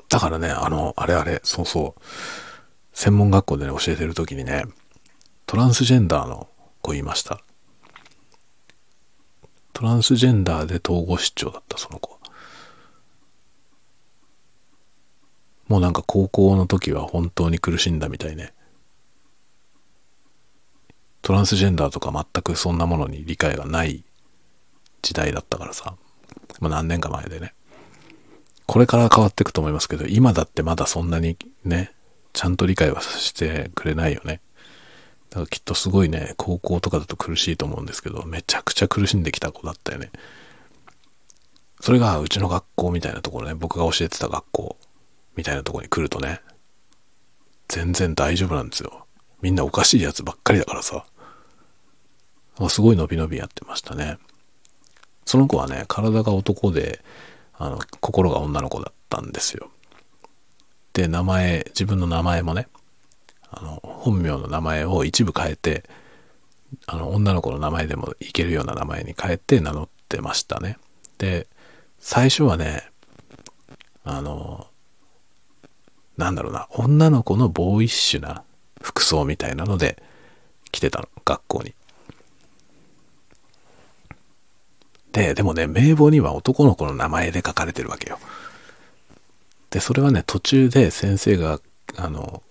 [0.09, 2.03] だからね、あの、あれあれ、そうそう、
[2.93, 4.65] 専門学校でね、教えてる時にね、
[5.47, 6.49] トランスジェンダーの
[6.83, 7.41] 子いました。
[9.73, 12.20] トランスジェンダーで統合失調だった、その子。
[15.71, 18.53] もうなんか高校の時は本当に苦しんだみたいね。
[21.23, 24.03] トランスジェンダーとか全くそんなものに理解がない
[25.01, 25.95] 時代だったからさ。
[26.59, 27.55] まあ何年か前でね。
[28.67, 31.93] これから変わっていくと思いますけど、今だってまだそんなにね、
[32.33, 34.41] ちゃんと理解はしてくれないよね。
[35.29, 40.11] だからきっとすごいね、高校とかだと苦しいと思うんですけど、めちゃくちゃ苦しんできた子だったよね。
[41.81, 44.77] それがうちの学校みたいなところね、僕が教えてた学校
[45.41, 46.43] みたいなとこに来るとね、
[47.69, 49.07] 全然大丈夫なんですよ。
[49.41, 51.07] みんなおかしいやつばっかりだからさ。
[52.69, 54.19] すごい伸び伸びやってましたね。
[55.25, 57.03] その子はね、体が男で、
[57.55, 59.71] あの、心が女の子だったんですよ。
[60.93, 62.69] で、名前、自分の名前もね、
[63.51, 65.85] あの、本名の名前を一部変えて、
[66.87, 70.77] あの、女の子の名前でもいけるような名前に変えて名乗ってましたね。
[71.17, 71.47] で、
[71.99, 72.91] 最初はね、
[74.05, 74.70] あの、
[76.21, 78.45] なんだろうな、女の子のボーイッシュな
[78.81, 80.01] 服装みたいなので
[80.71, 81.75] 来てたの、学校に。
[85.13, 88.19] で、でもね、名簿には男の子の名前で書かれてるわけよ。
[89.71, 91.61] で、それはね、途中で先生が、
[91.97, 92.43] あの、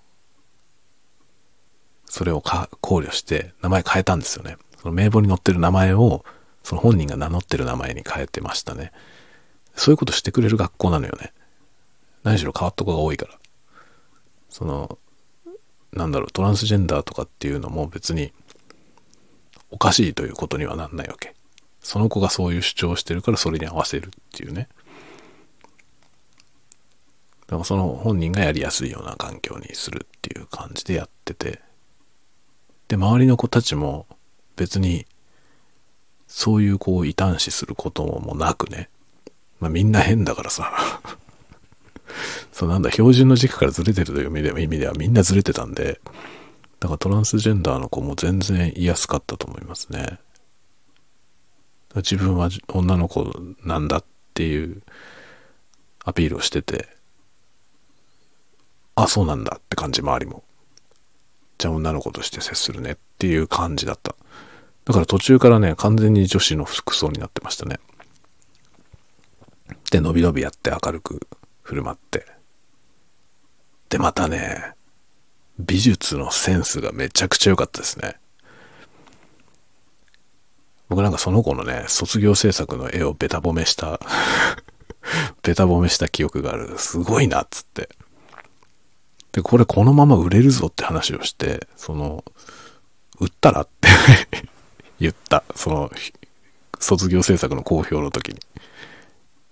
[2.06, 4.58] それを考慮して名前変えたんですよね。
[4.82, 6.26] その名簿に載ってる名前を、
[6.64, 8.92] その本人が名乗ってる名前に変えてましたね。
[9.76, 11.32] そういうことしてくれる学校なのよね。
[12.24, 13.40] 何しろ変わった子が多いから。
[14.50, 14.98] その
[15.94, 18.32] なんだろうトランスジェンダーとかっていうのも別に
[19.72, 21.34] おかしいということにはなんないわけ。
[21.82, 24.68] その子がそういう主張をしてるからそれに合わせるっていうね。
[27.48, 31.62] だからその本人がやりやすいような環境にするっていう感じでやってて。
[32.88, 34.08] で周りの子たちも
[34.56, 35.06] 別に
[36.28, 38.90] そういうこう異端視することもなくね。
[39.60, 41.02] まあみんな変だからさ。
[42.52, 46.02] そうなんだ、標準の軸からずれてるという意味ではみんなずれてたんで、
[46.80, 50.20] だからトランスジェンダーの子も全然言いやすかったと思いますね。
[51.96, 53.34] 自分は女の子
[53.64, 54.84] なんだっていう
[56.06, 56.88] アピールをしてて、
[58.96, 60.44] あ、そうなんだって感じ、周りも。
[61.58, 64.16] じゃあ女の子として接するねっていう感じだった。
[64.86, 67.80] だから途中からね、完全に女子の服装になってましたね。
[69.92, 71.28] で、伸び伸びやって明るく
[71.62, 72.39] 振る舞って。
[73.90, 74.74] で、またね、
[75.60, 78.16] 美術のセンスがめちゃくちゃ良かったですね。
[80.88, 84.00] 僕なんかその子のね、卒業制作の絵をベタ褒めした
[85.44, 86.78] ベタ褒めした記憶がある。
[86.78, 87.90] すごいな、っつって。
[89.32, 92.24] で、これこのまま売れるぞって話をして、その、
[93.20, 93.90] 売ったらって
[95.00, 95.44] 言った。
[95.56, 95.92] その、
[96.80, 98.40] 卒業制作の公表の時に。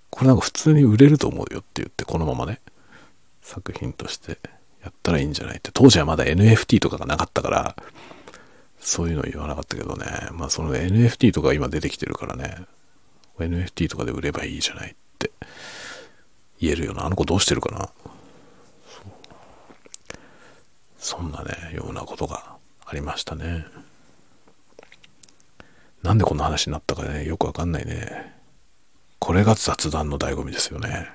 [0.10, 2.60] これなんか普通に売れると思うよって言って、このままね、
[3.48, 4.40] 作品として
[4.84, 5.72] やったらいいんじゃないって。
[5.72, 7.76] 当時はまだ NFT とかがなかったから、
[8.78, 10.06] そういうの言わなかったけどね。
[10.34, 12.66] まあその NFT とか今出てきてるからね、
[13.40, 15.32] NFT とかで売ればいいじゃないって
[16.60, 17.06] 言えるよな。
[17.06, 17.90] あの子どうしてるかな
[20.98, 23.66] そんなね、ようなことがありましたね。
[26.04, 28.36] なんでこんな話になったかね、よくわかんないね。
[29.20, 31.10] これが雑談の醍醐味ですよね。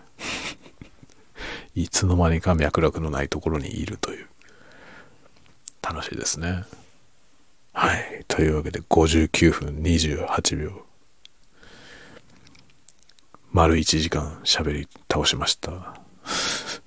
[1.74, 4.26] いつの間にか脈絡のないところにいるという。
[5.82, 6.64] 楽しいですね。
[7.72, 8.24] はい。
[8.28, 10.84] というわけで59分28秒。
[13.50, 15.94] 丸1時間喋り倒しました。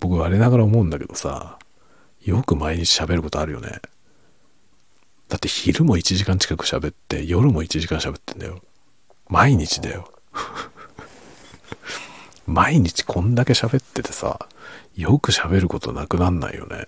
[0.00, 1.58] 僕我ながら思うんだけどさ、
[2.22, 3.80] よく毎日喋ることあるよね。
[5.28, 8.60] だって昼も1時間近く喋って、夜も1時間喋ってんだよ。
[9.28, 10.12] 毎日だよ。
[12.46, 14.48] 毎日こんだけ喋っててさ、
[14.96, 16.86] よく喋ることなくなんないよね。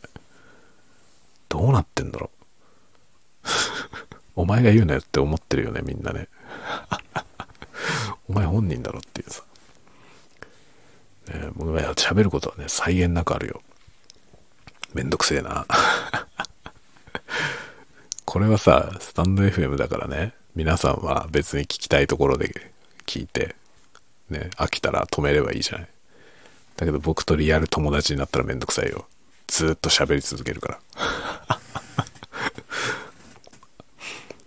[1.48, 2.30] どうなってんだろ
[3.44, 3.48] う。
[4.36, 6.28] お前が言うなよって思ってるよね、みんなね。
[8.28, 9.44] お前本人だろっていうさ。
[11.28, 13.62] ね、僕が喋ることはね、際限なくあるよ。
[14.92, 15.66] めんどくせえな。
[18.24, 22.72] これはさ、スタンド FM だからね、皆さんは別に聞きたいところで
[23.06, 23.54] 聞いて、
[24.30, 25.88] ね、飽きたら止めればいいじゃない。
[26.76, 29.06] だけど僕とリアル友達になったらめんどくさいよ。
[29.46, 30.80] ずっと喋り続けるから。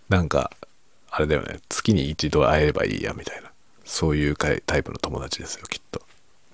[0.09, 0.51] なんか、
[1.09, 3.51] あれだよね、月に一度会えればいいや、みたいな。
[3.85, 6.01] そういうタイプの友達ですよ、きっと。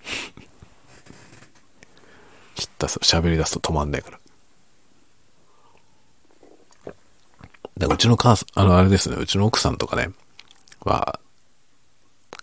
[2.55, 4.19] きったす、喋り出すと止まんねえから。
[7.77, 10.11] だうちの母さん、あの、あれですね、うちの奥さんとかね、
[10.81, 11.19] は、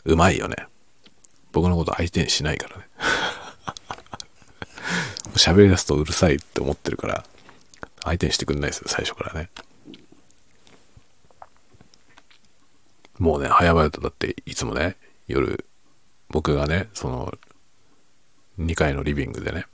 [0.05, 0.66] うまいよね。
[1.53, 2.88] 僕のこと相手にしないからね。
[5.34, 7.24] 喋り出すとうるさいって思ってるから、
[8.03, 9.51] 相手にしてくんないですよ、最初からね。
[13.18, 14.96] もうね、早々とだっていつもね、
[15.28, 15.66] 夜、
[16.30, 17.32] 僕がね、その、
[18.59, 19.66] 2階のリビングでね、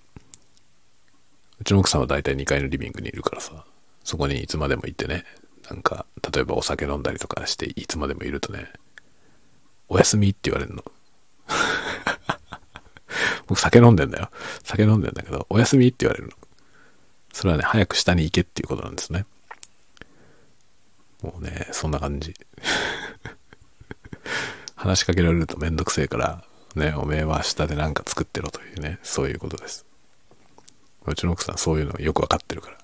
[1.60, 3.64] うちの奥さんは大体2階のリビングにいるからさ、
[4.04, 5.24] そこにいつまでも行ってね、
[5.70, 8.72] なんか、例えばお酒飲んだりとかして、いつまでもいるとね、
[9.88, 10.84] おやすみって言われるの。
[13.46, 14.30] 僕酒飲んでんだよ。
[14.64, 16.32] 酒飲んでんだけど、おやすみって言われるの。
[17.32, 19.26] それはね、早く下に行けっていうことなんですね。
[21.22, 22.34] もうね、そんな感じ。
[24.74, 26.44] 話しかけられるとめんどくせえから、
[26.74, 29.86] ね、おめえは下で何か作ってろというね、そういうことです。
[31.06, 32.78] うちの奥さんそういうのよくわかってるから。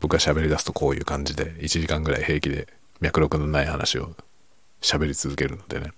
[0.00, 2.68] 僕が喋り出すとこういう感じで、1時間ぐらい平気で
[3.00, 4.14] 脈絡のない話を
[4.80, 5.92] 喋り続けるのでね。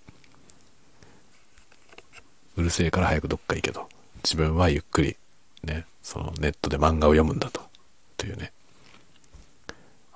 [2.61, 3.89] うるせえから早くどっか行けと。
[4.23, 5.17] 自分はゆっくり、
[5.65, 7.63] ね、そのネットで漫画を読むんだと。
[8.19, 8.53] というね。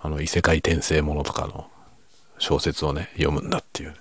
[0.01, 1.71] あの異世界転生ものとかの
[2.39, 3.95] 小説をね、読むんだっていう、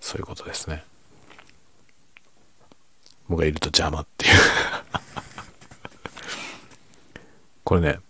[0.00, 0.84] そういうことですね。
[3.28, 4.32] 僕がいると邪魔っていう
[7.64, 8.00] これね、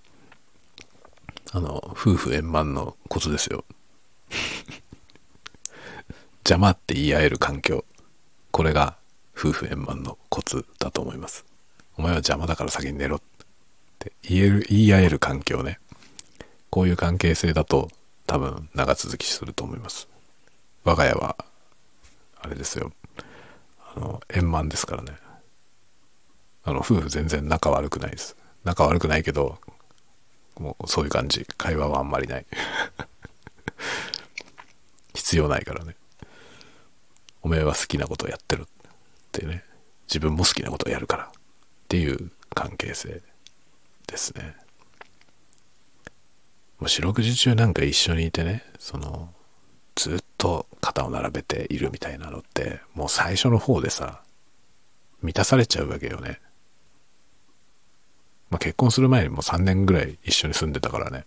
[1.53, 3.65] あの、夫婦円満のコツですよ。
[6.39, 7.85] 邪魔って言い合える環境。
[8.51, 8.97] これが
[9.37, 11.45] 夫婦円満のコツだと思います。
[11.97, 13.21] お前は邪魔だから先に寝ろっ
[13.99, 15.79] て言える、言い合える環境ね。
[16.71, 17.91] こういう関係性だと
[18.27, 20.09] 多分長続きすると思います。
[20.85, 21.37] 我が家は、
[22.41, 22.93] あれですよ。
[23.95, 25.13] あの、円満ですからね。
[26.65, 28.37] あの、夫婦全然仲悪くないです。
[28.65, 29.59] 仲悪くないけど、
[30.59, 31.47] もうそういう感じ。
[31.57, 32.47] 会話はあんまりない。
[35.15, 35.97] 必要ないからね。
[37.43, 38.67] おめえは好きなことをやってる
[39.39, 39.65] ってね。
[40.09, 41.29] 自分も好きなことをやるからっ
[41.89, 43.23] ていう関係性
[44.07, 44.55] ですね。
[46.79, 49.33] もう四六時中なんか一緒にいてね、その、
[49.95, 54.23] ずっと肩を並べているみたいなのって、もう最初の方でさ、
[55.23, 56.41] 満たされちゃうわけよね。
[58.51, 61.25] まあ、結婚する前にもう3年ぐらい一緒に住んでたからね。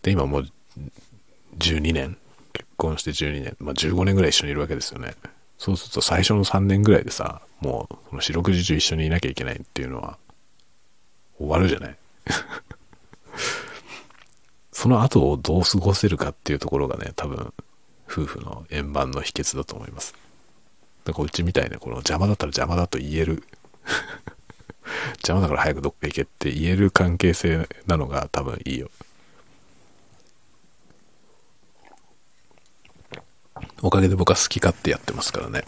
[0.00, 0.46] で、今もう
[1.58, 2.16] 12年、
[2.54, 5.14] 結婚して12年、まあ、15年ぐらい一緒にいるわけですよね。
[5.60, 10.16] そうすると最初の3年ぐらいでさ、もうその四六時中一緒にいなきゃいけないっていうのは
[11.36, 11.96] 終わるじゃない？
[14.72, 17.52] その後をどう過ごせるかっていうところがね、多分、
[18.08, 20.14] 夫婦の円満の秘訣だと思います。
[21.04, 23.42] だからうちみたいな、この邪魔だったら邪魔だと言える
[25.20, 28.90] 邪魔だから早くどっか行けって言える関係性なのが多分いいよ。
[33.82, 35.64] おかげで僕は好き勝手やってますからね。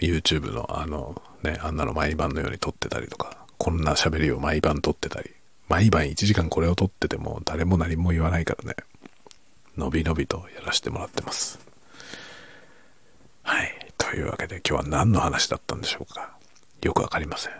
[0.00, 5.30] YouTube のあのね、あんなの毎晩のように撮ってたりとか、こんな喋りを毎晩撮ってたり、
[5.68, 8.76] 毎晩1時間これを撮ってても誰も何も言わないからね。
[9.76, 11.58] のびのびとやらせてもらってます。
[13.42, 13.92] はい。
[13.98, 16.36] というわけで今日は何の話だったんでしょうか。
[16.82, 17.52] よくわかりません。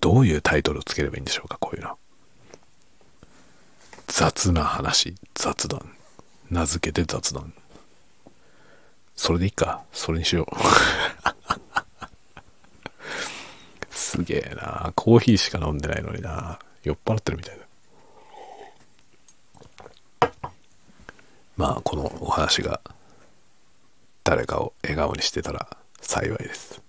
[0.00, 1.96] どういうタイトルをつければいいんでしょうか、こういうの。
[4.08, 5.96] 雑な話、雑談。
[6.50, 7.54] 名付けて雑談。
[9.16, 9.82] それでいいか。
[9.92, 10.54] それにしよう。
[13.94, 14.92] すげえな。
[14.94, 16.58] コーヒーしか飲んでないのにな。
[16.82, 17.62] 酔っ払ってるみたいだ。
[21.56, 22.80] まあ、このお話が
[24.24, 25.68] 誰かを笑顔にしてたら
[26.00, 26.82] 幸いです。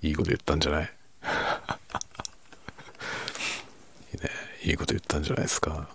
[0.00, 0.92] いいこと言ったんじゃない？
[4.14, 4.30] いいね。
[4.64, 5.88] いいこと言ったんじゃないですか。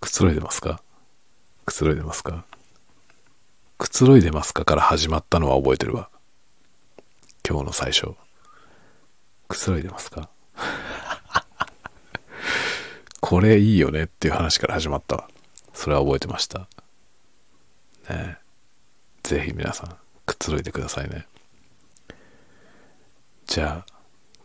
[0.00, 0.80] くつろいでますか？
[1.66, 2.44] くつろいでますか？
[3.80, 6.10] くつろいでますかから始まったのは覚えてるわ。
[7.48, 8.08] 今日の最初。
[9.48, 10.28] くつろいでますか？
[13.22, 15.30] これいいよねっていう話から始まったわ。
[15.72, 16.58] それは覚えてました。
[16.58, 16.66] ね
[18.10, 18.36] え
[19.22, 21.26] ぜひ皆さん、くつろいでくださいね。
[23.46, 23.92] じゃあ、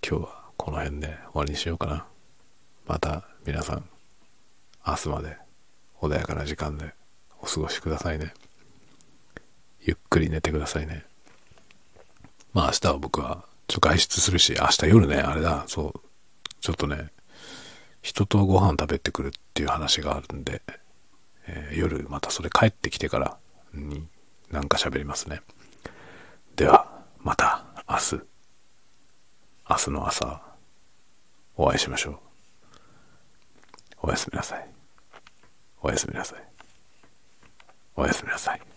[0.01, 2.07] 今日はこの辺で終わりにしようかな。
[2.85, 3.89] また皆さん、
[4.87, 5.37] 明日まで
[5.99, 6.93] 穏やかな時間で
[7.41, 8.33] お過ごしくださいね。
[9.85, 11.05] ゆっくり寝てくださいね。
[12.53, 16.01] まあ明日は僕はちょ外出するし、明日夜ね、あれだ、そう、
[16.59, 17.11] ちょっとね、
[18.01, 20.61] 人とご飯食べてくるっていう話があるんで、
[21.47, 23.37] えー夜またそれ帰ってきてから
[23.73, 24.07] に
[24.51, 25.41] なんか喋りますね。
[26.55, 28.21] では、また明日、
[29.69, 30.41] 明日の朝、
[31.57, 32.19] お会いしましょう。
[34.03, 34.69] おやすみなさい。
[35.81, 36.43] おやすみなさい。
[37.95, 38.74] おやすみなさい。